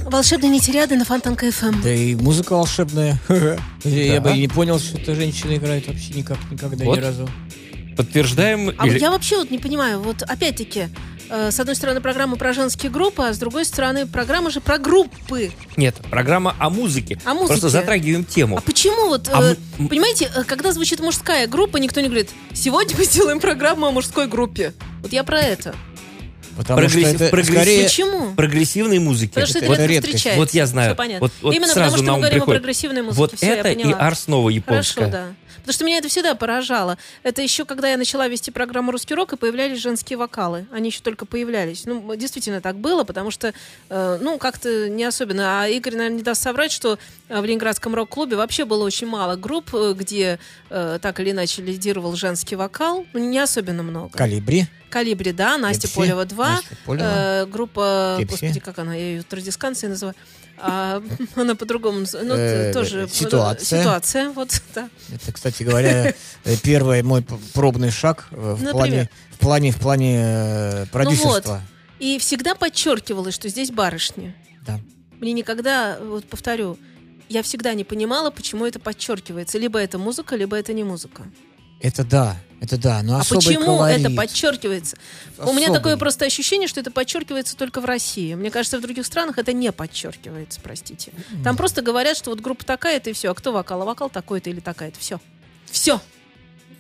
Волшебной 0.06 0.50
нити 0.50 0.66
Ариадны 0.66 0.96
на 0.96 1.06
Фонтанка 1.06 1.36
FM. 1.36 1.82
Да 1.82 1.92
и 1.92 2.16
музыка 2.16 2.54
волшебная. 2.54 3.20
Я 3.84 4.22
бы 4.22 4.32
и 4.32 4.40
не 4.42 4.48
понял, 4.48 4.80
что 4.80 4.98
это 4.98 5.16
женщина 5.16 5.56
играет 5.56 5.88
вообще 5.88 6.14
никак, 6.14 6.38
никогда, 6.52 6.86
Вот. 6.86 6.98
ни 6.98 7.02
разу. 7.02 7.30
Подтверждаем 7.98 8.74
А 8.78 8.88
или- 8.88 9.00
я 9.00 9.10
вообще 9.10 9.38
вот 9.38 9.52
не 9.52 9.58
понимаю, 9.58 10.02
вот 10.02 10.22
опять-таки, 10.22 10.90
э, 11.30 11.50
с 11.50 11.58
одной 11.62 11.76
стороны 11.78 12.02
программа 12.02 12.36
про 12.36 12.52
женские 12.52 12.92
группы, 12.92 13.24
а 13.24 13.34
с 13.34 13.38
другой 13.38 13.64
стороны 13.64 14.06
программа 14.06 14.52
же 14.52 14.60
про 14.60 14.78
группы. 14.78 15.52
Нет, 15.78 15.96
программа 16.10 16.56
о 16.60 16.70
музыке. 16.70 17.18
О 17.24 17.34
музыке. 17.34 17.48
Просто 17.48 17.70
затрагиваем 17.70 18.26
тему. 18.26 18.58
А 18.58 18.62
почему 18.62 19.08
вот, 19.08 19.30
А 19.32 19.42
э, 19.52 19.56
м- 19.80 19.88
понимаете, 19.88 20.30
э, 20.36 20.44
когда 20.44 20.74
звучит 20.74 21.00
мужская 21.00 21.48
группа, 21.48 21.78
никто 21.78 22.02
не 22.02 22.08
говорит, 22.08 22.32
сегодня 22.54 22.96
мы 22.98 23.06
сделаем 23.06 23.40
программу 23.40 23.86
о 23.88 23.92
мужской 23.92 24.28
группе. 24.28 24.74
Вот 25.02 25.14
я 25.14 25.24
про 25.24 25.40
это. 25.40 25.74
Потому 26.56 26.80
Прогресс- 26.80 27.16
что 27.16 27.26
это 27.26 27.30
прогресс- 27.36 27.56
скорее... 27.56 27.84
Почему? 27.84 28.34
прогрессивной 28.36 29.00
музыки. 29.00 29.30
Потому 29.30 29.48
что 29.48 29.58
это, 29.60 29.66
это 29.66 29.76
редко 29.76 29.88
редкость. 29.94 30.16
встречается. 30.18 30.40
Вот 30.40 30.50
я 30.52 30.66
знаю. 30.66 30.96
Вот- 31.20 31.32
вот 31.42 31.54
Именно 31.54 31.68
сразу 31.74 31.92
потому, 31.92 32.04
что 32.04 32.12
мы 32.14 32.18
говорим 32.20 32.40
приходит. 32.40 32.58
о 32.58 32.62
прогрессивной 32.62 33.02
музыке. 33.02 33.20
Вот 33.20 33.34
Всё, 33.36 33.46
я 33.48 33.56
это 33.58 33.70
и. 33.70 33.92
Арснова 33.92 34.50
японская. 34.50 35.06
Хорошо, 35.12 35.18
да. 35.30 35.34
Потому 35.58 35.74
что 35.74 35.86
меня 35.86 35.98
это 35.98 36.10
всегда 36.10 36.36
поражало. 36.36 37.00
Это 37.24 37.42
еще 37.42 37.66
когда 37.66 37.90
я 37.90 37.98
начала 37.98 38.28
вести 38.28 38.52
программу 38.52 38.92
«Русский 38.92 39.16
рок», 39.16 39.34
и 39.34 39.36
появлялись 39.36 39.80
женские 39.80 40.16
вокалы. 40.16 40.68
Они 40.72 40.90
еще 40.90 41.00
только 41.02 41.26
появлялись. 41.26 41.86
Ну, 41.86 42.16
действительно 42.16 42.62
так 42.62 42.78
было, 42.78 43.04
потому 43.04 43.32
что, 43.32 43.52
э, 43.90 44.18
ну, 44.22 44.38
как-то 44.38 44.90
не 44.90 45.04
особенно. 45.04 45.64
А 45.64 45.68
Игорь, 45.68 45.96
наверное, 45.96 46.18
не 46.18 46.24
даст 46.24 46.44
соврать, 46.44 46.72
что 46.72 47.00
э, 47.30 47.42
в 47.42 47.46
Ленинградском 47.46 47.96
рок-клубе 47.96 48.36
вообще 48.36 48.64
было 48.66 48.84
очень 48.84 49.08
мало 49.08 49.38
групп, 49.38 49.74
э, 49.74 49.96
где 49.98 50.38
э, 50.70 51.00
так 51.02 51.20
или 51.20 51.32
иначе 51.32 51.64
лидировал 51.64 52.16
женский 52.16 52.56
вокал. 52.56 53.04
Ну, 53.14 53.20
не 53.20 53.40
особенно 53.40 53.82
много. 53.82 54.16
Калибри. 54.16 54.68
«Калибри», 54.90 55.32
да, 55.32 55.58
«Настя 55.58 55.84
Пепси, 55.84 55.96
Полева 55.98 56.26
2», 56.26 56.36
Настя 56.38 56.68
Полева. 56.86 57.04
э, 57.06 57.46
группа, 57.46 58.16
Пепси. 58.20 58.32
господи, 58.32 58.60
как 58.60 58.80
она, 58.80 58.96
я 58.96 59.02
ее 59.12 59.24
традисканцией 59.24 59.90
называю. 59.92 60.16
А, 60.58 61.04
она 61.36 61.56
по-другому, 61.56 62.06
ну, 62.14 62.34
Э, 62.36 62.72
тоже... 62.74 63.08
«Ситуация». 63.12 63.80
Ситуация, 63.80 64.30
вот, 64.30 64.62
да. 64.74 64.90
Это, 65.14 65.32
кстати 65.34 65.64
говоря, 65.64 66.14
э, 66.44 66.56
первый 66.64 67.04
мой 67.04 67.24
пробный 67.54 67.92
шаг 67.92 68.28
э, 68.32 68.36
в 68.36 68.64
Например? 68.64 68.72
плане, 68.74 69.10
в 69.32 69.38
плане, 69.40 69.72
в 69.72 69.80
плане 69.80 70.22
э, 70.24 70.86
продюсерства. 70.92 71.62
И 72.00 72.18
всегда 72.20 72.56
подчеркивалось, 72.56 73.36
что 73.36 73.50
здесь 73.50 73.72
барышни. 73.72 74.36
Да. 74.66 74.80
Мне 75.20 75.34
никогда, 75.34 75.98
вот 76.02 76.26
повторю, 76.26 76.78
я 77.30 77.42
всегда 77.42 77.74
не 77.74 77.84
понимала, 77.84 78.30
почему 78.32 78.66
это 78.66 78.80
подчеркивается. 78.80 79.58
Либо 79.58 79.80
это 79.80 79.98
музыка, 79.98 80.36
либо 80.36 80.56
это 80.58 80.74
не 80.74 80.84
музыка. 80.84 81.24
Это 81.82 82.04
да, 82.04 82.38
это 82.66 82.78
да, 82.78 83.02
но 83.04 83.18
а 83.18 83.20
особый 83.22 83.46
почему 83.46 83.66
колорит. 83.66 84.00
это 84.00 84.10
подчеркивается? 84.16 84.98
У 85.38 85.54
меня 85.54 85.66
Особый. 85.66 85.78
такое 85.78 85.98
просто 85.98 86.26
ощущение, 86.26 86.68
что 86.68 86.80
это 86.80 86.92
подчеркивается 86.92 87.56
только 87.56 87.82
в 87.82 87.86
России. 87.86 88.34
Мне 88.36 88.52
кажется, 88.52 88.78
в 88.78 88.82
других 88.82 89.06
странах 89.06 89.38
это 89.38 89.54
не 89.54 89.72
подчеркивается, 89.72 90.60
простите. 90.62 91.12
Там 91.44 91.56
просто 91.56 91.82
говорят, 91.82 92.18
что 92.18 92.32
вот 92.32 92.42
группа 92.42 92.66
такая-то 92.66 93.10
и 93.10 93.14
все. 93.14 93.32
А 93.32 93.34
кто 93.36 93.52
вокал? 93.52 93.82
А 93.82 93.86
вокал 93.86 94.10
такой-то 94.10 94.50
или 94.50 94.60
такая-то. 94.60 95.00
Все. 95.00 95.20
Все. 95.66 96.02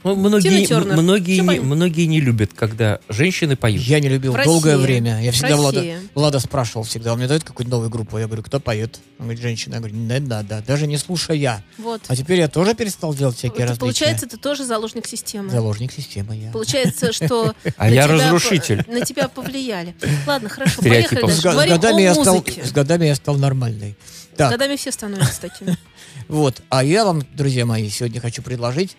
Ну, 0.05 0.13
Многие, 0.15 0.65
Тернер. 0.67 0.95
многие, 0.97 1.39
не, 1.39 1.59
многие 1.61 2.05
не 2.05 2.21
любят, 2.21 2.51
когда 2.53 2.99
женщины 3.09 3.55
поют. 3.55 3.81
Я 3.81 3.99
не 3.99 4.07
любил 4.07 4.33
В 4.33 4.43
долгое 4.43 4.73
России. 4.73 4.85
время. 4.85 5.19
Я 5.23 5.31
всегда 5.31 5.55
Влада. 5.55 5.83
Влада 6.13 6.39
спрашивал 6.39 6.83
всегда. 6.83 7.11
Он 7.13 7.17
мне 7.17 7.27
дает 7.27 7.43
какую-то 7.43 7.71
новую 7.71 7.89
группу. 7.89 8.19
Я 8.19 8.27
говорю, 8.27 8.43
кто 8.43 8.59
поет? 8.59 8.99
Он 9.17 9.25
говорит, 9.25 9.41
женщина. 9.41 9.73
Я 9.73 9.79
говорю, 9.79 9.95
не 9.95 10.19
надо, 10.19 10.63
даже 10.67 10.85
не 10.85 10.97
слушая. 10.99 11.63
Вот. 11.79 12.01
А 12.07 12.15
теперь 12.15 12.39
я 12.39 12.47
тоже 12.47 12.75
перестал 12.75 13.15
делать 13.15 13.35
всякие 13.35 13.63
Это 13.63 13.73
различия. 13.73 13.79
получается, 13.79 14.27
ты 14.27 14.37
тоже 14.37 14.63
заложник 14.63 15.07
системы. 15.07 15.49
Заложник 15.49 15.91
системы 15.91 16.35
я. 16.37 16.51
Получается, 16.51 17.11
что 17.11 17.55
А 17.77 17.85
на 17.85 17.89
я 17.89 18.03
тебя 18.03 18.13
разрушитель. 18.25 18.85
на 18.87 19.01
тебя 19.03 19.27
повлияли. 19.27 19.95
Ладно, 20.27 20.49
хорошо, 20.49 20.83
поехали 20.83 21.17
С, 21.17 21.21
дальше. 21.23 21.41
га- 21.41 21.49
с 21.51 21.53
Говорим 21.55 21.73
годами 21.77 21.97
о 22.03 22.05
я 22.05 22.13
стал, 22.13 22.35
музыке. 22.35 22.63
с 22.63 22.71
годами 22.71 23.05
я 23.07 23.15
стал 23.15 23.37
нормальный. 23.37 23.95
Так, 24.37 24.51
Годами 24.51 24.75
все 24.75 24.91
становятся 24.91 25.41
такими. 25.41 25.77
вот. 26.27 26.61
А 26.69 26.83
я 26.83 27.05
вам, 27.05 27.23
друзья 27.33 27.65
мои, 27.65 27.89
сегодня 27.89 28.19
хочу 28.21 28.41
предложить 28.43 28.97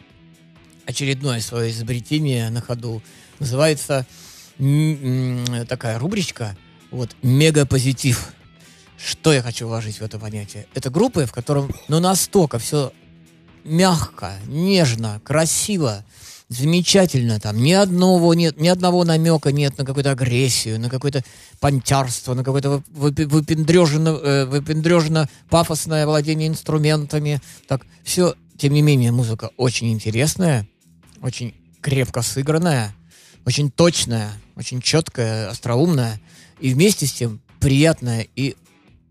очередное 0.87 1.41
свое 1.41 1.71
изобретение 1.71 2.49
на 2.51 2.61
ходу. 2.61 3.03
Называется 3.39 4.07
такая 5.69 5.99
рубричка, 5.99 6.57
вот, 6.91 7.15
мегапозитив. 7.23 8.33
Что 8.97 9.33
я 9.33 9.43
хочу 9.43 9.67
вложить 9.67 10.01
в 10.01 10.03
это 10.03 10.19
понятие? 10.19 10.67
Это 10.75 10.89
группы, 10.89 11.27
в 11.27 11.33
котором, 11.33 11.71
ну, 11.89 12.01
настолько 12.01 12.59
все 12.59 12.93
мягко, 13.65 14.33
нежно, 14.47 15.21
красиво, 15.23 16.03
замечательно. 16.49 17.39
Там 17.39 17.63
ни 17.63 17.73
одного 17.73 18.33
нет, 18.33 18.59
ни 18.59 18.69
одного 18.69 19.05
намека 19.05 19.53
нет 19.53 19.77
на 19.77 19.85
какую-то 19.85 20.13
агрессию, 20.13 20.81
на 20.81 20.89
какое-то 20.89 21.23
понтярство, 21.61 22.33
на 22.33 22.43
какое-то 22.43 22.83
выпендрежено, 22.89 24.47
выпендрежено 24.47 25.27
пафосное 25.51 26.07
владение 26.07 26.49
инструментами. 26.49 27.43
Так, 27.69 27.85
все, 28.03 28.35
тем 28.57 28.73
не 28.73 28.81
менее, 28.81 29.13
музыка 29.13 29.51
очень 29.59 29.93
интересная, 29.93 30.67
очень 31.27 31.55
крепко 31.81 32.23
сыгранная, 32.23 32.95
очень 33.45 33.71
точная, 33.71 34.33
очень 34.55 34.81
четкая, 34.81 35.51
остроумная 35.51 36.21
и 36.61 36.73
вместе 36.73 37.07
с 37.07 37.13
тем 37.13 37.41
приятная 37.61 38.27
и 38.37 38.57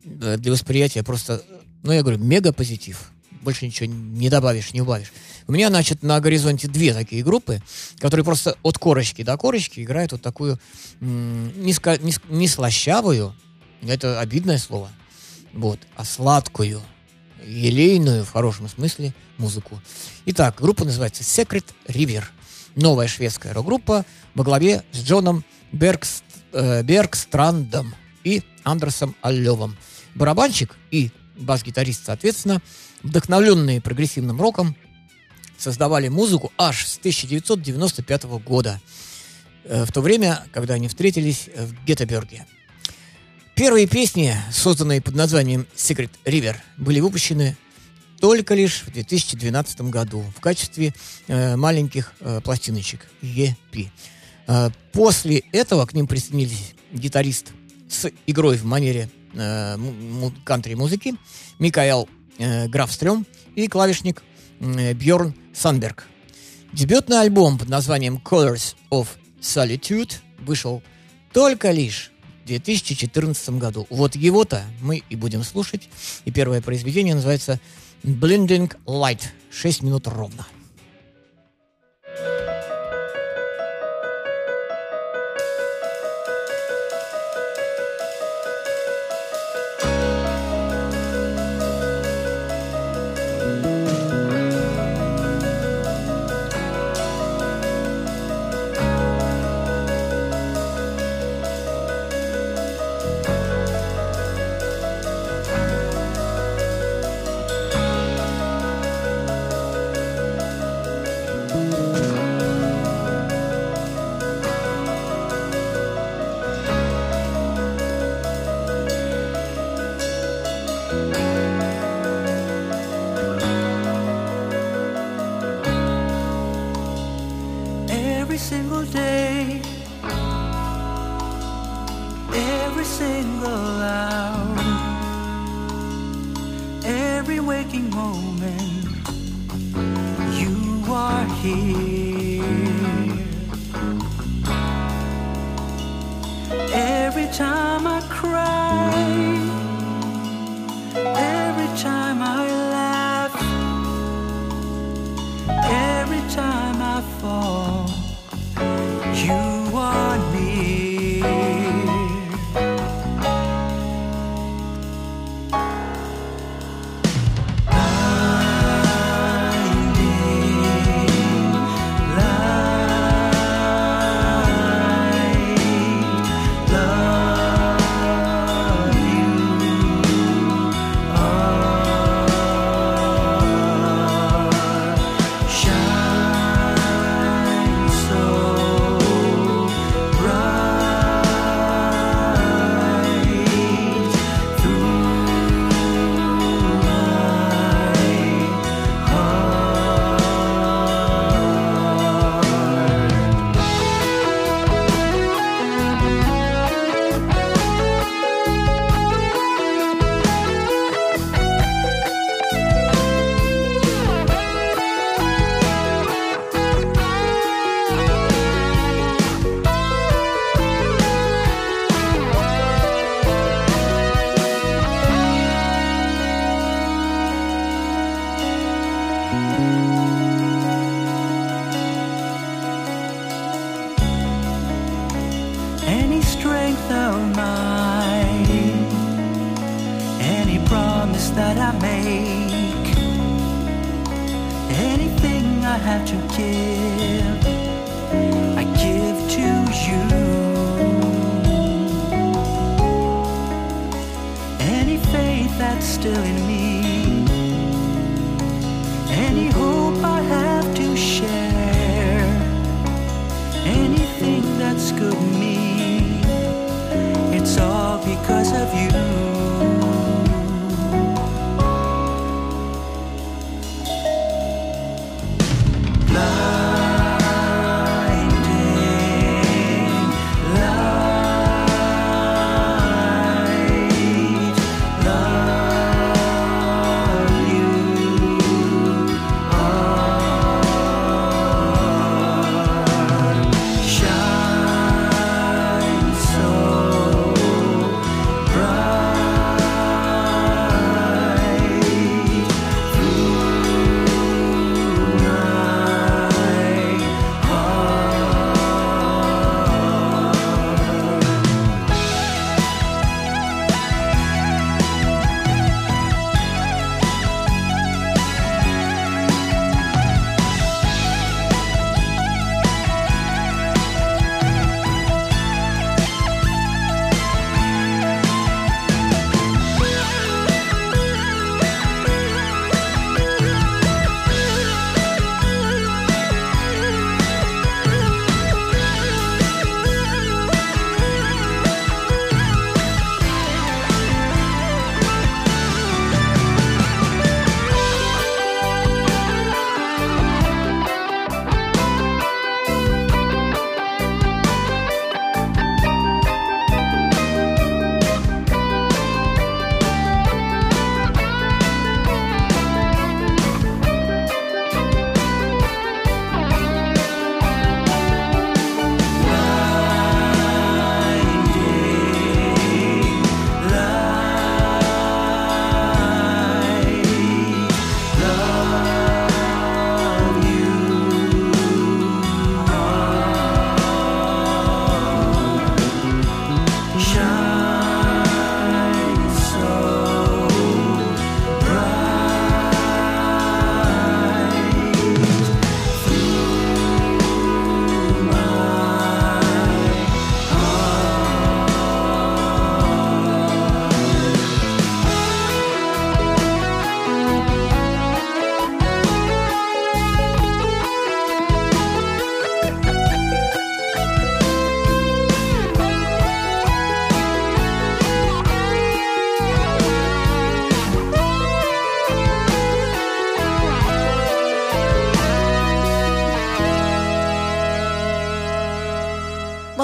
э, 0.03 0.37
для 0.37 0.51
восприятия 0.51 1.03
просто, 1.03 1.43
ну 1.83 1.91
я 1.91 2.01
говорю, 2.01 2.17
мега 2.17 2.53
позитив. 2.53 3.11
Больше 3.41 3.65
ничего 3.65 3.87
не 3.87 4.29
добавишь, 4.29 4.73
не 4.73 4.81
убавишь. 4.81 5.11
У 5.47 5.51
меня, 5.51 5.69
значит, 5.69 6.01
на 6.01 6.19
горизонте 6.19 6.67
две 6.67 6.93
такие 6.93 7.23
группы, 7.23 7.61
которые 7.99 8.23
просто 8.23 8.57
от 8.63 8.79
корочки 8.79 9.21
до 9.21 9.37
корочки 9.37 9.81
играют 9.81 10.13
вот 10.13 10.21
такую 10.21 10.59
не 10.99 12.47
слащавую, 12.47 13.35
это 13.81 14.19
обидное 14.19 14.57
слово, 14.57 14.89
вот, 15.53 15.79
а 15.95 16.05
сладкую, 16.05 16.81
елейную, 17.43 18.23
в 18.23 18.31
хорошем 18.31 18.67
смысле, 18.67 19.13
музыку. 19.37 19.81
Итак, 20.25 20.57
группа 20.59 20.85
называется 20.85 21.23
Secret 21.23 21.65
River. 21.87 22.23
Новая 22.75 23.07
шведская 23.07 23.53
рок-группа 23.53 24.05
во 24.33 24.43
главе 24.43 24.83
с 24.91 25.01
Джоном 25.03 25.43
Бергст, 25.71 26.23
э, 26.51 26.83
Бергстрандом 26.83 27.95
и 28.23 28.43
Андерсом 28.63 29.15
Аллевым. 29.21 29.77
Барабанщик 30.13 30.75
и 30.91 31.11
бас-гитарист, 31.37 32.05
соответственно, 32.05 32.61
вдохновленные 33.03 33.81
прогрессивным 33.81 34.41
роком, 34.41 34.75
создавали 35.57 36.09
музыку 36.09 36.51
аж 36.57 36.85
с 36.85 36.97
1995 36.97 38.39
года, 38.39 38.81
э, 39.63 39.85
в 39.85 39.91
то 39.91 40.01
время, 40.01 40.45
когда 40.51 40.73
они 40.73 40.87
встретились 40.87 41.49
в 41.55 41.85
Гетеберге. 41.85 42.45
Первые 43.55 43.87
песни, 43.87 44.35
созданные 44.51 45.01
под 45.01 45.15
названием 45.15 45.65
Secret 45.75 46.09
River, 46.25 46.55
были 46.77 46.99
выпущены 46.99 47.55
только 48.19 48.53
лишь 48.53 48.81
в 48.83 48.91
2012 48.91 49.81
году 49.81 50.25
в 50.35 50.41
качестве 50.41 50.93
э, 51.27 51.55
маленьких 51.55 52.13
э, 52.19 52.41
пластиночек 52.43 53.05
EP. 53.21 53.89
Э, 54.47 54.69
после 54.91 55.39
этого 55.53 55.85
к 55.85 55.93
ним 55.93 56.07
присоединились 56.07 56.73
гитарист 56.91 57.53
с 57.89 58.09
игрой 58.27 58.57
в 58.57 58.65
манере 58.65 59.09
э, 59.33 59.77
му- 59.77 59.91
му- 59.91 60.33
кантри-музыки 60.43 61.15
Микаэл 61.59 62.09
э, 62.37 62.67
Графстрём 62.67 63.25
и 63.55 63.67
клавишник 63.67 64.21
Бьорн 64.59 65.33
Санберг. 65.53 66.07
Дебютный 66.73 67.21
альбом 67.21 67.57
под 67.57 67.69
названием 67.69 68.21
Colors 68.23 68.75
of 68.91 69.07
Solitude 69.41 70.13
вышел 70.39 70.81
только 71.31 71.71
лишь 71.71 72.11
2014 72.45 73.49
году. 73.51 73.87
Вот 73.89 74.15
его-то 74.15 74.63
мы 74.81 75.03
и 75.09 75.15
будем 75.15 75.43
слушать. 75.43 75.89
И 76.25 76.31
первое 76.31 76.61
произведение 76.61 77.15
называется 77.15 77.59
Blinding 78.03 78.71
Light. 78.85 79.21
6 79.51 79.83
минут 79.83 80.07
ровно. 80.07 80.45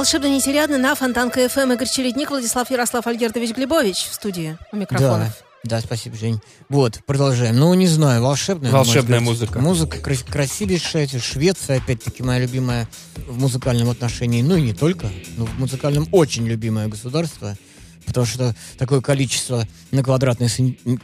Волшебно 0.02 0.36
нетерядно 0.36 0.80
на 0.80 0.96
Фонтанка 0.96 1.48
ФМ. 1.48 1.74
Игорь 1.74 1.88
Чередник, 1.88 2.32
Владислав 2.32 2.72
Ярослав 2.72 3.06
Альгердович 3.06 3.52
Глебович 3.52 3.98
в 4.10 4.16
студии 4.16 4.58
у 4.72 4.76
микрофонов. 4.76 5.30
Да, 5.64 5.80
спасибо, 5.80 6.18
Жень. 6.18 6.40
Вот, 6.70 7.02
продолжаем. 7.06 7.56
Ну, 7.60 7.72
не 7.76 7.86
знаю, 7.86 8.24
волшебная. 8.24 8.72
Волшебная 8.72 9.20
музыка. 9.20 9.60
Музыка 9.60 10.00
крас- 10.00 10.24
красивейшая. 10.24 11.08
Швеция, 11.08 11.78
опять-таки, 11.78 12.24
моя 12.24 12.40
любимая 12.40 12.88
в 13.28 13.38
музыкальном 13.38 13.92
отношении. 13.92 14.42
Ну 14.42 14.56
и 14.56 14.64
не 14.64 14.74
только, 14.74 15.08
но 15.38 15.46
в 15.46 15.60
музыкальном 15.60 16.08
очень 16.12 16.48
любимое 16.48 16.88
государство. 16.88 17.56
Потому 18.08 18.26
что 18.26 18.56
такое 18.80 19.02
количество 19.02 19.68
на 19.92 20.02
квадратный 20.04 20.50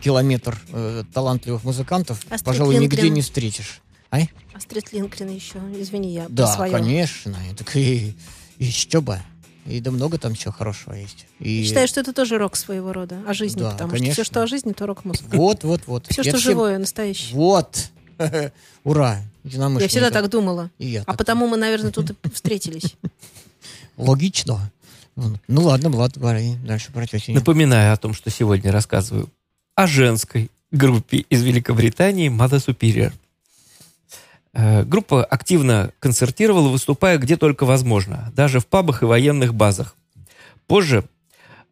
километр 0.02 0.60
э, 0.74 1.04
талантливых 1.14 1.64
музыкантов, 1.64 2.18
Астрид 2.32 2.44
пожалуй, 2.44 2.74
нигде 2.80 2.96
Линдгрен. 2.96 3.14
не 3.14 3.22
встретишь. 3.22 3.80
Ай? 4.10 4.32
Астрид 4.56 4.92
Линкрен 4.92 5.30
еще, 5.30 5.60
извини, 5.80 6.16
я 6.16 6.26
Да, 6.30 6.48
по 6.48 6.54
своем. 6.54 6.74
конечно. 6.74 7.36
Так 7.56 7.76
и, 7.76 8.16
еще 8.60 9.02
бы. 9.02 9.20
И 9.66 9.82
да 9.82 9.92
много 9.92 10.18
там 10.18 10.34
чего 10.34 10.54
хорошего 10.54 10.94
есть. 10.94 11.26
И... 11.40 11.64
Считаю, 11.66 11.88
что 11.90 12.00
это 12.00 12.14
тоже 12.14 12.38
рок 12.38 12.56
своего 12.56 12.94
рода, 12.94 13.20
о 13.28 13.34
жизни, 13.34 13.60
Да, 13.60 13.72
потому 13.72 13.92
конечно. 13.92 14.14
что 14.14 14.24
все, 14.24 14.32
что 14.32 14.42
о 14.44 14.48
жизни, 14.48 14.72
то 14.72 14.86
рок-музыка. 14.86 15.36
Вот, 15.36 15.64
вот, 15.66 15.82
вот. 15.88 16.08
Все, 16.08 16.22
Я 16.22 16.32
что 16.32 16.40
всем- 16.40 16.52
живое, 16.52 16.78
настоящее. 16.78 17.36
Вот. 17.36 17.90
Ура. 18.84 19.22
Я 19.44 19.88
всегда 19.88 20.10
так 20.10 20.30
думала. 20.30 20.72
И 20.78 20.88
я 20.88 21.02
А 21.02 21.06
так 21.06 21.18
потому 21.18 21.48
мы, 21.48 21.58
наверное, 21.58 21.92
тут 21.92 22.12
и 22.12 22.30
встретились. 22.30 22.96
Логично. 23.98 24.72
Ну 25.16 25.62
ладно, 25.64 25.90
Влад, 25.90 26.18
говори 26.18 26.56
дальше 26.66 26.92
про 26.92 27.08
тетю. 27.08 27.34
Напоминаю 27.34 27.94
о 27.94 27.98
том, 27.98 28.14
что 28.14 28.30
сегодня 28.30 28.72
рассказываю 28.72 29.30
о 29.76 29.88
женской 29.88 30.50
группе 30.72 31.26
из 31.30 31.44
Великобритании 31.44 32.30
Mother 32.30 32.64
Superior. 32.66 33.12
Э, 34.58 34.84
Группа 34.84 35.24
активно 35.24 35.92
концертировала, 36.00 36.70
выступая 36.70 37.20
где 37.20 37.38
только 37.38 37.66
возможно, 37.66 38.34
даже 38.36 38.60
в 38.60 38.66
пабах 38.66 39.04
и 39.04 39.06
военных 39.06 39.54
базах. 39.54 39.96
Позже 40.66 41.04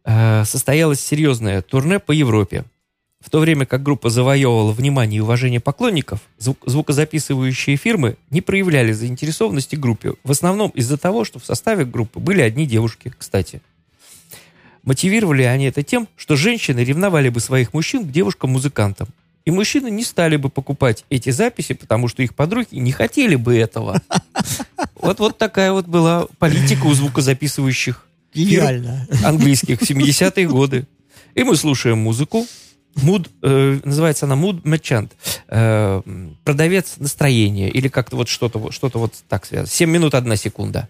э, 0.04 0.44
состоялось 0.44 1.00
серьезное 1.00 1.62
турне 1.62 1.98
по 1.98 2.12
Европе. 2.12 2.64
В 3.18 3.28
то 3.28 3.40
время 3.40 3.66
как 3.66 3.82
группа 3.82 4.08
завоевывала 4.08 4.70
внимание 4.70 5.18
и 5.18 5.20
уважение 5.20 5.58
поклонников, 5.58 6.20
звук- 6.38 6.62
звукозаписывающие 6.64 7.76
фирмы 7.76 8.16
не 8.30 8.40
проявляли 8.40 8.92
заинтересованности 8.92 9.74
группе. 9.74 10.14
В 10.22 10.30
основном 10.30 10.70
из-за 10.70 10.96
того, 10.96 11.24
что 11.24 11.40
в 11.40 11.44
составе 11.44 11.84
группы 11.84 12.20
были 12.20 12.40
одни 12.40 12.66
девушки, 12.66 13.12
кстати. 13.18 13.62
Мотивировали 14.84 15.42
они 15.42 15.64
это 15.64 15.82
тем, 15.82 16.06
что 16.14 16.36
женщины 16.36 16.84
ревновали 16.84 17.30
бы 17.30 17.40
своих 17.40 17.74
мужчин 17.74 18.06
к 18.06 18.12
девушкам-музыкантам. 18.12 19.08
И 19.46 19.52
мужчины 19.52 19.90
не 19.90 20.02
стали 20.02 20.36
бы 20.36 20.50
покупать 20.50 21.04
эти 21.08 21.30
записи, 21.30 21.74
потому 21.74 22.08
что 22.08 22.22
их 22.22 22.34
подруги 22.34 22.74
не 22.74 22.92
хотели 22.92 23.36
бы 23.36 23.56
этого. 23.56 24.02
Вот, 24.96 25.20
вот 25.20 25.38
такая 25.38 25.70
вот 25.70 25.86
была 25.86 26.26
политика 26.40 26.86
у 26.86 26.92
звукозаписывающих 26.92 28.06
Гениально. 28.34 29.06
английских 29.24 29.80
в 29.80 29.88
70-е 29.88 30.48
годы. 30.48 30.86
И 31.36 31.44
мы 31.44 31.54
слушаем 31.54 31.98
музыку. 31.98 32.44
Mood, 32.96 33.30
э, 33.42 33.78
называется 33.84 34.26
она 34.26 34.34
Mood 34.34 34.62
Merchant. 34.62 35.12
Э, 35.48 36.02
продавец 36.42 36.94
настроения. 36.96 37.68
Или 37.68 37.86
как-то 37.86 38.16
вот 38.16 38.28
что-то 38.28 38.72
что-то 38.72 38.98
вот 38.98 39.14
так 39.28 39.46
связано. 39.46 39.68
7 39.68 39.88
минут, 39.88 40.14
1 40.14 40.36
секунда. 40.36 40.88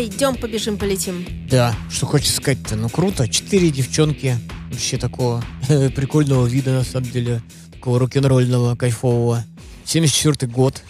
Пойдем, 0.00 0.34
побежим, 0.34 0.78
полетим. 0.78 1.26
Да, 1.50 1.76
что 1.90 2.06
хочется 2.06 2.36
сказать-то, 2.36 2.74
ну 2.74 2.88
круто. 2.88 3.28
Четыре 3.28 3.70
девчонки 3.70 4.38
вообще 4.70 4.96
такого 4.96 5.44
прикольного 5.68 6.46
вида, 6.46 6.72
на 6.72 6.84
самом 6.84 7.10
деле. 7.10 7.42
Такого 7.70 7.98
рок-н-ролльного, 7.98 8.76
кайфового. 8.76 9.44
74 9.84 10.50
год. 10.50 10.82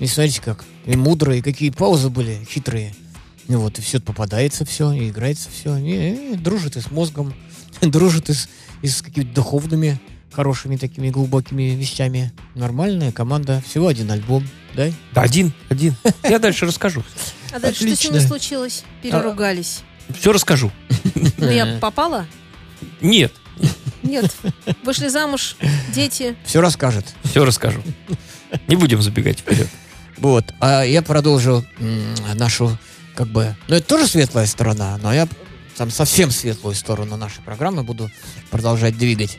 И 0.00 0.08
смотрите 0.08 0.42
как. 0.42 0.64
И 0.84 0.96
мудрые, 0.96 1.44
какие 1.44 1.70
паузы 1.70 2.08
были 2.10 2.44
хитрые. 2.50 2.92
Ну 3.46 3.60
вот, 3.60 3.78
и 3.78 3.82
все 3.82 4.00
попадается 4.00 4.64
все, 4.64 4.90
и 4.90 5.10
играется 5.10 5.48
все. 5.48 5.76
И, 5.76 6.32
и 6.32 6.34
дружит 6.34 6.76
и 6.76 6.80
с 6.80 6.90
мозгом, 6.90 7.32
дружит 7.80 8.30
и 8.30 8.32
с, 8.32 8.48
и 8.82 8.88
с 8.88 9.00
какими-то 9.00 9.32
духовными, 9.32 10.00
хорошими 10.32 10.76
такими 10.76 11.10
глубокими 11.10 11.74
вещами. 11.74 12.32
Нормальная 12.54 13.12
команда. 13.12 13.62
Всего 13.66 13.88
один 13.88 14.10
альбом, 14.10 14.48
да? 14.74 14.90
Да, 15.12 15.22
один, 15.22 15.52
один. 15.68 15.94
Я 16.22 16.38
дальше 16.38 16.66
расскажу. 16.66 17.02
А 17.52 17.58
дальше 17.58 17.86
что 17.86 17.96
с 17.96 18.04
ними 18.04 18.18
случилось? 18.18 18.84
Переругались. 19.02 19.80
Все 20.18 20.32
расскажу. 20.32 20.70
Ну, 21.38 21.50
я 21.50 21.78
попала? 21.80 22.26
Нет, 23.00 23.32
Нет. 24.02 24.34
Вышли 24.84 25.08
замуж, 25.08 25.56
дети. 25.94 26.36
Все 26.44 26.60
расскажет. 26.60 27.06
все 27.24 27.44
расскажу. 27.44 27.82
Не 28.66 28.76
будем 28.76 29.02
забегать 29.02 29.40
вперед. 29.40 29.68
Вот. 30.18 30.44
А 30.60 30.82
я 30.82 31.02
продолжу 31.02 31.64
нашу, 32.34 32.76
как 33.14 33.28
бы... 33.28 33.54
Ну, 33.68 33.76
это 33.76 33.86
тоже 33.86 34.06
светлая 34.06 34.46
сторона, 34.46 34.98
но 35.02 35.12
я 35.12 35.28
там 35.76 35.90
совсем 35.90 36.30
светлую 36.30 36.74
сторону 36.74 37.16
нашей 37.16 37.42
программы 37.42 37.82
буду 37.82 38.10
продолжать 38.50 38.98
двигать. 38.98 39.38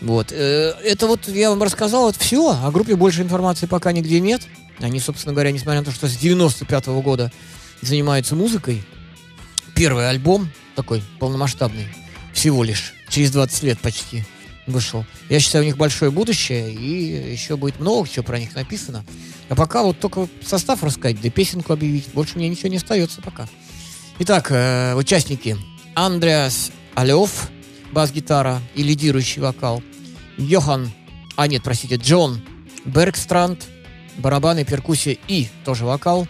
Вот. 0.00 0.32
Э, 0.32 0.74
Это 0.82 1.06
вот 1.06 1.28
я 1.28 1.50
вам 1.50 1.62
рассказал, 1.62 2.02
вот 2.04 2.16
все. 2.16 2.50
О 2.50 2.70
группе 2.70 2.96
больше 2.96 3.22
информации 3.22 3.66
пока 3.66 3.92
нигде 3.92 4.20
нет. 4.20 4.42
Они, 4.80 5.00
собственно 5.00 5.32
говоря, 5.32 5.50
несмотря 5.50 5.80
на 5.80 5.84
то, 5.84 5.90
что 5.92 6.06
с 6.08 6.16
95 6.16 6.86
года 7.02 7.32
занимаются 7.82 8.36
музыкой, 8.36 8.84
первый 9.74 10.08
альбом 10.08 10.50
такой 10.76 11.02
полномасштабный, 11.18 11.88
всего 12.32 12.62
лишь, 12.62 12.94
через 13.08 13.32
20 13.32 13.62
лет 13.64 13.78
почти 13.80 14.24
вышел. 14.68 15.04
Я 15.28 15.40
считаю, 15.40 15.64
у 15.64 15.66
них 15.66 15.76
большое 15.76 16.10
будущее, 16.10 16.72
и 16.72 17.32
еще 17.32 17.56
будет 17.56 17.80
много 17.80 18.08
чего 18.08 18.22
про 18.22 18.38
них 18.38 18.54
написано. 18.54 19.04
А 19.48 19.54
пока 19.54 19.82
вот 19.82 19.98
только 19.98 20.28
состав 20.44 20.84
рассказать, 20.84 21.20
да 21.20 21.30
песенку 21.30 21.72
объявить. 21.72 22.08
Больше 22.12 22.36
мне 22.36 22.48
ничего 22.48 22.68
не 22.68 22.76
остается 22.76 23.22
пока. 23.22 23.48
Итак, 24.20 24.48
э, 24.50 24.94
участники. 24.94 25.56
Андреас 25.94 26.70
Алев, 26.94 27.50
бас-гитара 27.92 28.60
и 28.74 28.82
лидирующий 28.82 29.42
вокал. 29.42 29.82
Йохан, 30.36 30.90
а 31.36 31.46
нет, 31.46 31.62
простите, 31.62 31.96
Джон 31.96 32.40
Бергстранд, 32.84 33.66
барабаны, 34.18 34.64
перкуссия 34.64 35.16
и 35.28 35.48
тоже 35.64 35.84
вокал. 35.84 36.26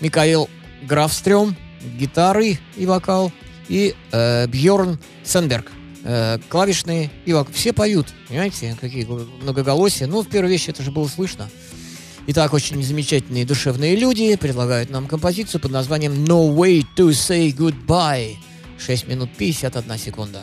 Микаэл 0.00 0.48
Графстрём, 0.82 1.56
гитары 1.98 2.58
и 2.76 2.86
вокал. 2.86 3.32
И 3.68 3.94
э, 4.12 4.46
Бьорн 4.46 4.98
Сенберг, 5.24 5.70
э, 6.04 6.38
клавишные 6.48 7.10
и 7.26 7.32
вокал. 7.32 7.52
Все 7.52 7.72
поют, 7.72 8.06
понимаете, 8.28 8.76
какие 8.80 9.04
многоголосия. 9.04 10.06
Ну, 10.06 10.22
в 10.22 10.28
первой 10.28 10.50
вещи 10.50 10.70
это 10.70 10.82
же 10.82 10.90
было 10.90 11.06
слышно. 11.06 11.50
Итак, 12.28 12.52
очень 12.52 12.82
замечательные 12.82 13.46
душевные 13.46 13.96
люди 13.96 14.36
предлагают 14.36 14.90
нам 14.90 15.06
композицию 15.06 15.60
под 15.60 15.70
названием 15.70 16.12
No 16.12 16.54
Way 16.54 16.84
to 16.96 17.08
Say 17.08 17.54
Goodbye. 17.54 18.36
6 18.78 19.08
минут 19.08 19.30
51 19.36 19.98
секунда. 19.98 20.42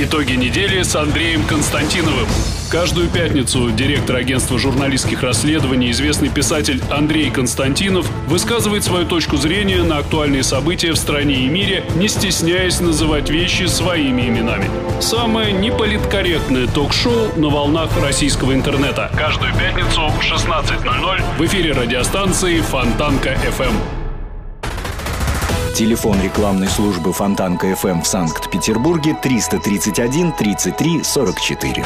Итоги 0.00 0.34
недели 0.34 0.82
с 0.82 0.94
Андреем 0.94 1.44
Константиновым. 1.44 2.28
Каждую 2.70 3.08
пятницу 3.08 3.68
директор 3.72 4.14
агентства 4.14 4.56
журналистских 4.56 5.24
расследований, 5.24 5.90
известный 5.90 6.28
писатель 6.28 6.80
Андрей 6.88 7.32
Константинов 7.32 8.08
высказывает 8.28 8.84
свою 8.84 9.06
точку 9.06 9.36
зрения 9.38 9.82
на 9.82 9.98
актуальные 9.98 10.44
события 10.44 10.92
в 10.92 10.96
стране 10.96 11.40
и 11.40 11.48
мире, 11.48 11.82
не 11.96 12.06
стесняясь 12.06 12.78
называть 12.78 13.28
вещи 13.28 13.64
своими 13.64 14.28
именами. 14.28 14.70
Самое 15.00 15.52
неполиткорректное 15.52 16.68
ток-шоу 16.68 17.32
на 17.36 17.48
волнах 17.48 17.90
российского 18.00 18.54
интернета. 18.54 19.10
Каждую 19.16 19.52
пятницу 19.54 20.08
в 20.10 20.20
16.00 20.20 21.22
в 21.38 21.44
эфире 21.44 21.72
радиостанции 21.72 22.60
Фонтанка 22.60 23.30
FM. 23.30 23.97
Телефон 25.74 26.20
рекламной 26.22 26.68
службы 26.68 27.12
Фонтанка 27.12 27.68
FM 27.68 28.02
в 28.02 28.06
Санкт-Петербурге 28.06 29.16
331 29.22 30.32
33 30.32 31.02
44. 31.04 31.84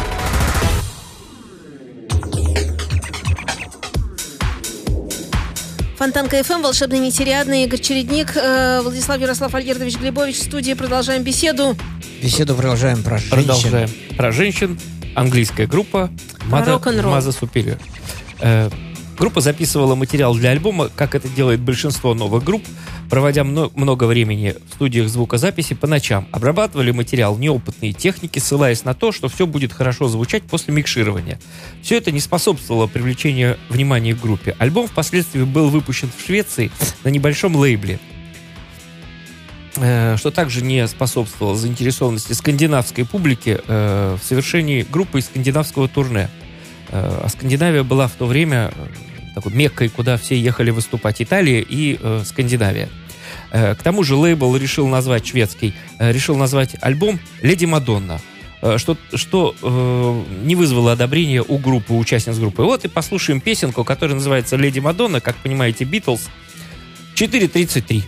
Фонтанка 5.97 6.43
ФМ, 6.43 6.63
волшебный 6.63 6.99
нетериадный, 6.99 7.65
Игорь 7.65 7.81
Чередник, 7.81 8.37
э, 8.37 8.81
Владислав 8.83 9.21
Ярослав 9.21 9.55
Альгердович 9.55 9.99
Глебович 9.99 10.37
в 10.37 10.43
студии. 10.43 10.73
Продолжаем 10.75 11.23
беседу. 11.23 11.77
Беседу 12.23 12.55
продолжаем 12.55 13.03
про 13.03 13.19
женщин. 13.19 13.31
Продолжаем. 13.31 13.91
Про 14.17 14.33
женщин. 14.33 14.81
Английская 15.15 15.67
группа. 15.67 16.11
Mother 16.51 16.81
Superior. 17.41 17.79
Э, 18.41 18.71
группа 19.23 19.41
записывала 19.41 19.95
материал 19.95 20.35
для 20.35 20.51
альбома, 20.51 20.89
как 20.89 21.15
это 21.15 21.29
делает 21.29 21.61
большинство 21.61 22.13
новых 22.13 22.43
групп, 22.43 22.65
проводя 23.09 23.45
мно- 23.45 23.71
много 23.77 24.07
времени 24.07 24.57
в 24.69 24.75
студиях 24.75 25.09
звукозаписи 25.09 25.75
по 25.75 25.87
ночам. 25.87 26.27
Обрабатывали 26.33 26.91
материал 26.91 27.39
неопытные 27.39 27.93
техники, 27.93 28.41
ссылаясь 28.41 28.83
на 28.83 28.95
то, 28.95 29.13
что 29.13 29.29
все 29.29 29.47
будет 29.47 29.73
хорошо 29.73 30.09
звучать 30.09 30.43
после 30.43 30.75
микширования. 30.75 31.39
Все 31.83 31.99
это 31.99 32.11
не 32.11 32.19
способствовало 32.19 32.89
привлечению 32.89 33.59
внимания 33.69 34.13
к 34.17 34.21
группе. 34.21 34.57
Альбом 34.59 34.89
впоследствии 34.89 35.45
был 35.45 35.69
выпущен 35.69 36.11
в 36.11 36.27
Швеции 36.27 36.73
на 37.05 37.11
небольшом 37.11 37.55
лейбле. 37.55 38.01
Э, 39.77 40.17
что 40.19 40.33
также 40.33 40.65
не 40.65 40.85
способствовало 40.89 41.55
заинтересованности 41.57 42.33
скандинавской 42.33 43.05
публики 43.05 43.61
э, 43.69 44.17
в 44.21 44.27
совершении 44.27 44.83
группы 44.83 45.21
из 45.21 45.27
скандинавского 45.27 45.87
турне. 45.87 46.29
Э, 46.89 47.21
А 47.23 47.29
Скандинавия 47.29 47.85
была 47.85 48.09
в 48.09 48.15
то 48.15 48.27
время 48.27 48.73
такой 49.35 49.53
меккой, 49.53 49.89
куда 49.89 50.17
все 50.17 50.39
ехали 50.39 50.71
выступать 50.71 51.21
Италия 51.23 51.61
и 51.61 51.99
э, 52.01 52.23
Скандинавия. 52.25 52.89
Э, 53.51 53.75
К 53.75 53.83
тому 53.83 54.03
же 54.03 54.17
лейбл 54.17 54.57
решил 54.57 54.87
назвать 54.89 55.27
шведский, 55.27 55.75
э, 55.99 56.13
решил 56.13 56.37
назвать 56.37 56.77
альбом 56.81 57.19
«Леди 57.41 57.65
Мадонна», 57.65 58.21
э, 58.61 58.79
что, 58.79 58.97
что 59.15 59.55
э, 59.63 60.45
не 60.45 60.55
вызвало 60.55 60.93
одобрения 60.93 61.43
у 61.43 61.59
группы, 61.59 61.95
участниц 61.95 62.37
группы. 62.37 62.63
Вот 62.63 62.85
и 62.85 62.89
послушаем 62.89 63.41
песенку, 63.41 63.85
которая 63.85 64.17
называется 64.17 64.57
«Леди 64.57 64.81
Мадонна», 64.81 65.21
как 65.21 65.37
понимаете, 65.37 65.85
Битлз, 65.85 66.29
4.33. 67.15 68.05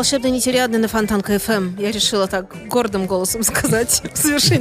Волшебный 0.00 0.30
нетериадный 0.30 0.78
на 0.78 0.88
Фонтанка 0.88 1.38
ФМ. 1.38 1.78
Я 1.78 1.92
решила 1.92 2.26
так 2.26 2.46
гордым 2.68 3.04
голосом 3.06 3.42
сказать. 3.44 4.00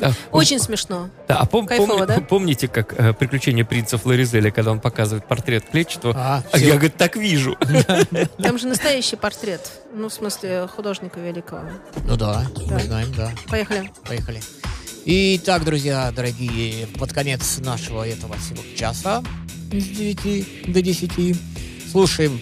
Да. 0.02 0.12
Очень 0.34 0.60
смешно. 0.60 1.10
Да, 1.30 1.38
а 1.38 1.46
пом- 1.46 1.66
Кайфово, 1.66 2.00
помни- 2.00 2.06
да? 2.08 2.20
помните, 2.30 2.68
как 2.68 2.94
э, 3.00 3.14
приключения 3.14 3.64
принца 3.64 3.98
Флоризеля, 3.98 4.52
когда 4.52 4.72
он 4.72 4.82
показывает 4.82 5.26
портрет 5.30 5.64
Клетчатого? 5.72 6.14
А, 6.18 6.44
А 6.52 6.58
я, 6.60 6.74
говорит, 6.74 6.98
так 6.98 7.16
вижу. 7.16 7.58
Там 8.44 8.60
же 8.60 8.68
настоящий 8.68 9.16
портрет. 9.16 9.62
Ну, 9.94 10.10
в 10.10 10.14
смысле, 10.14 10.68
художника 10.76 11.22
великого. 11.22 11.62
Ну 12.04 12.18
да, 12.18 12.46
Да. 12.58 12.74
мы 12.74 12.80
знаем, 12.82 13.08
да. 13.16 13.32
Поехали. 13.48 13.90
Поехали. 14.10 14.42
Итак, 15.06 15.64
друзья, 15.64 16.12
дорогие, 16.14 16.86
под 16.88 17.14
конец 17.14 17.60
нашего 17.60 18.06
этого 18.06 18.36
всего 18.36 18.62
часа 18.76 19.24
с 19.72 19.84
9 19.86 20.74
до 20.74 20.82
10 20.82 21.38
слушаем 21.90 22.42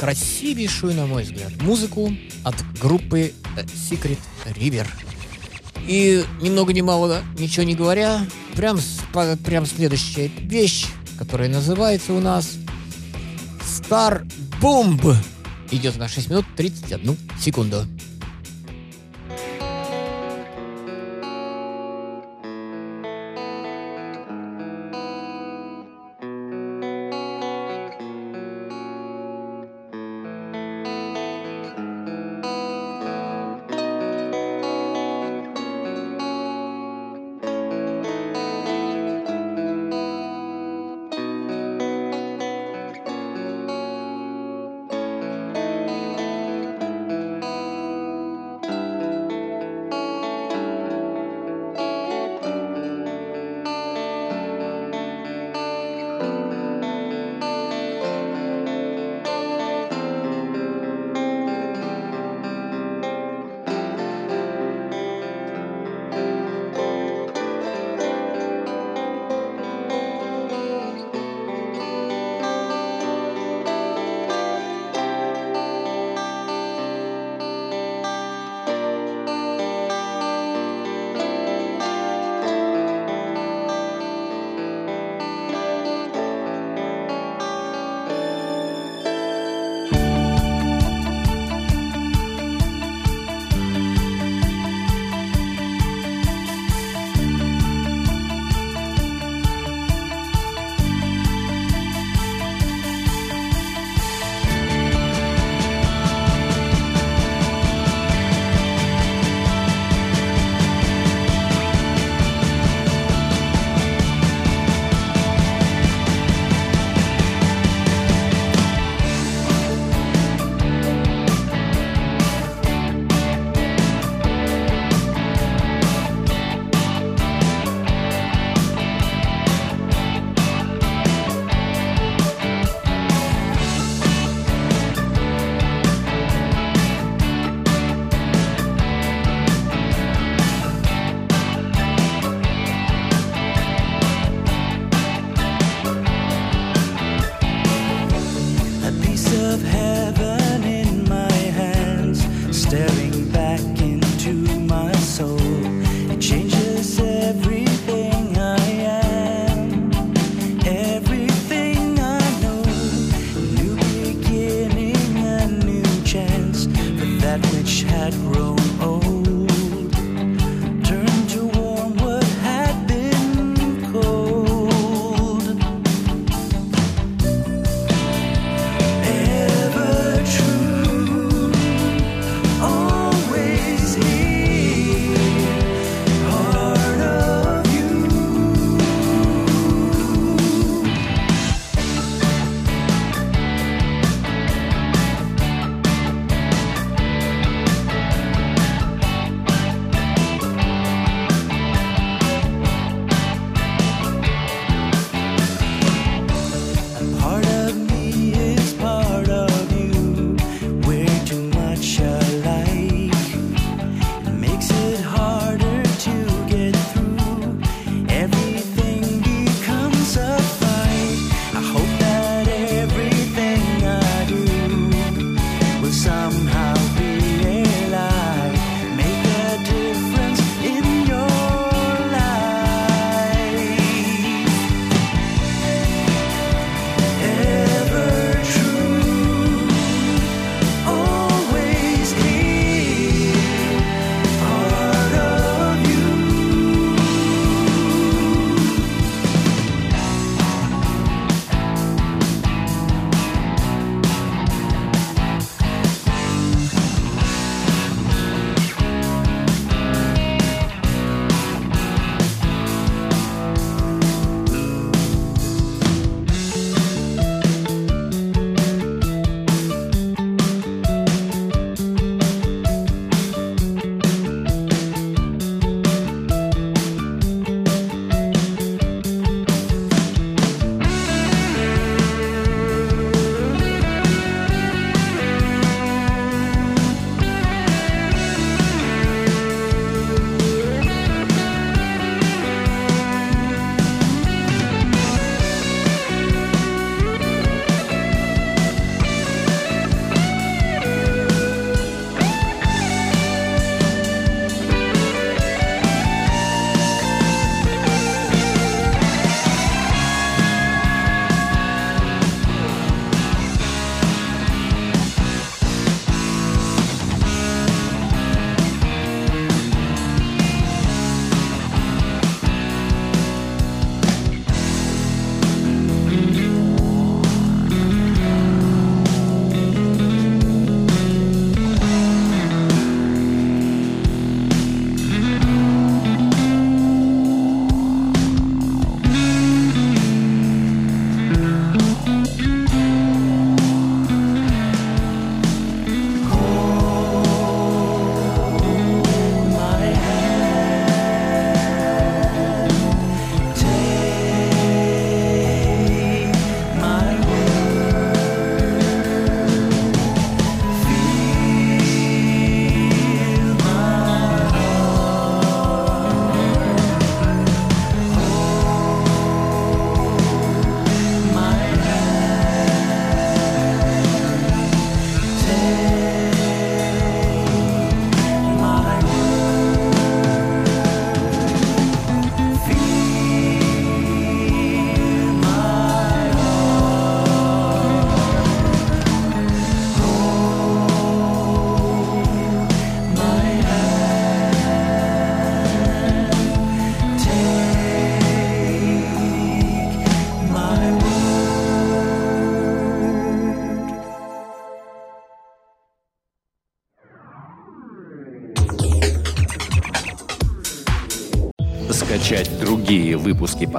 красивейшую, 0.00 0.94
на 0.94 1.04
мой 1.04 1.24
взгляд, 1.24 1.52
музыку 1.60 2.10
от 2.42 2.54
группы 2.80 3.34
э, 3.56 3.62
Secret 3.64 4.18
River. 4.46 4.86
И 5.86 6.24
ни 6.40 6.48
много 6.48 6.72
ни 6.72 6.80
мало, 6.80 7.22
ничего 7.38 7.64
не 7.64 7.74
говоря, 7.74 8.26
прям, 8.56 8.78
прям 9.44 9.66
следующая 9.66 10.28
вещь, 10.28 10.86
которая 11.18 11.50
называется 11.50 12.14
у 12.14 12.20
нас 12.20 12.54
Star 13.60 14.26
Bomb. 14.62 15.14
Идет 15.70 15.98
на 15.98 16.08
6 16.08 16.30
минут 16.30 16.46
31 16.56 17.18
секунду. 17.38 17.84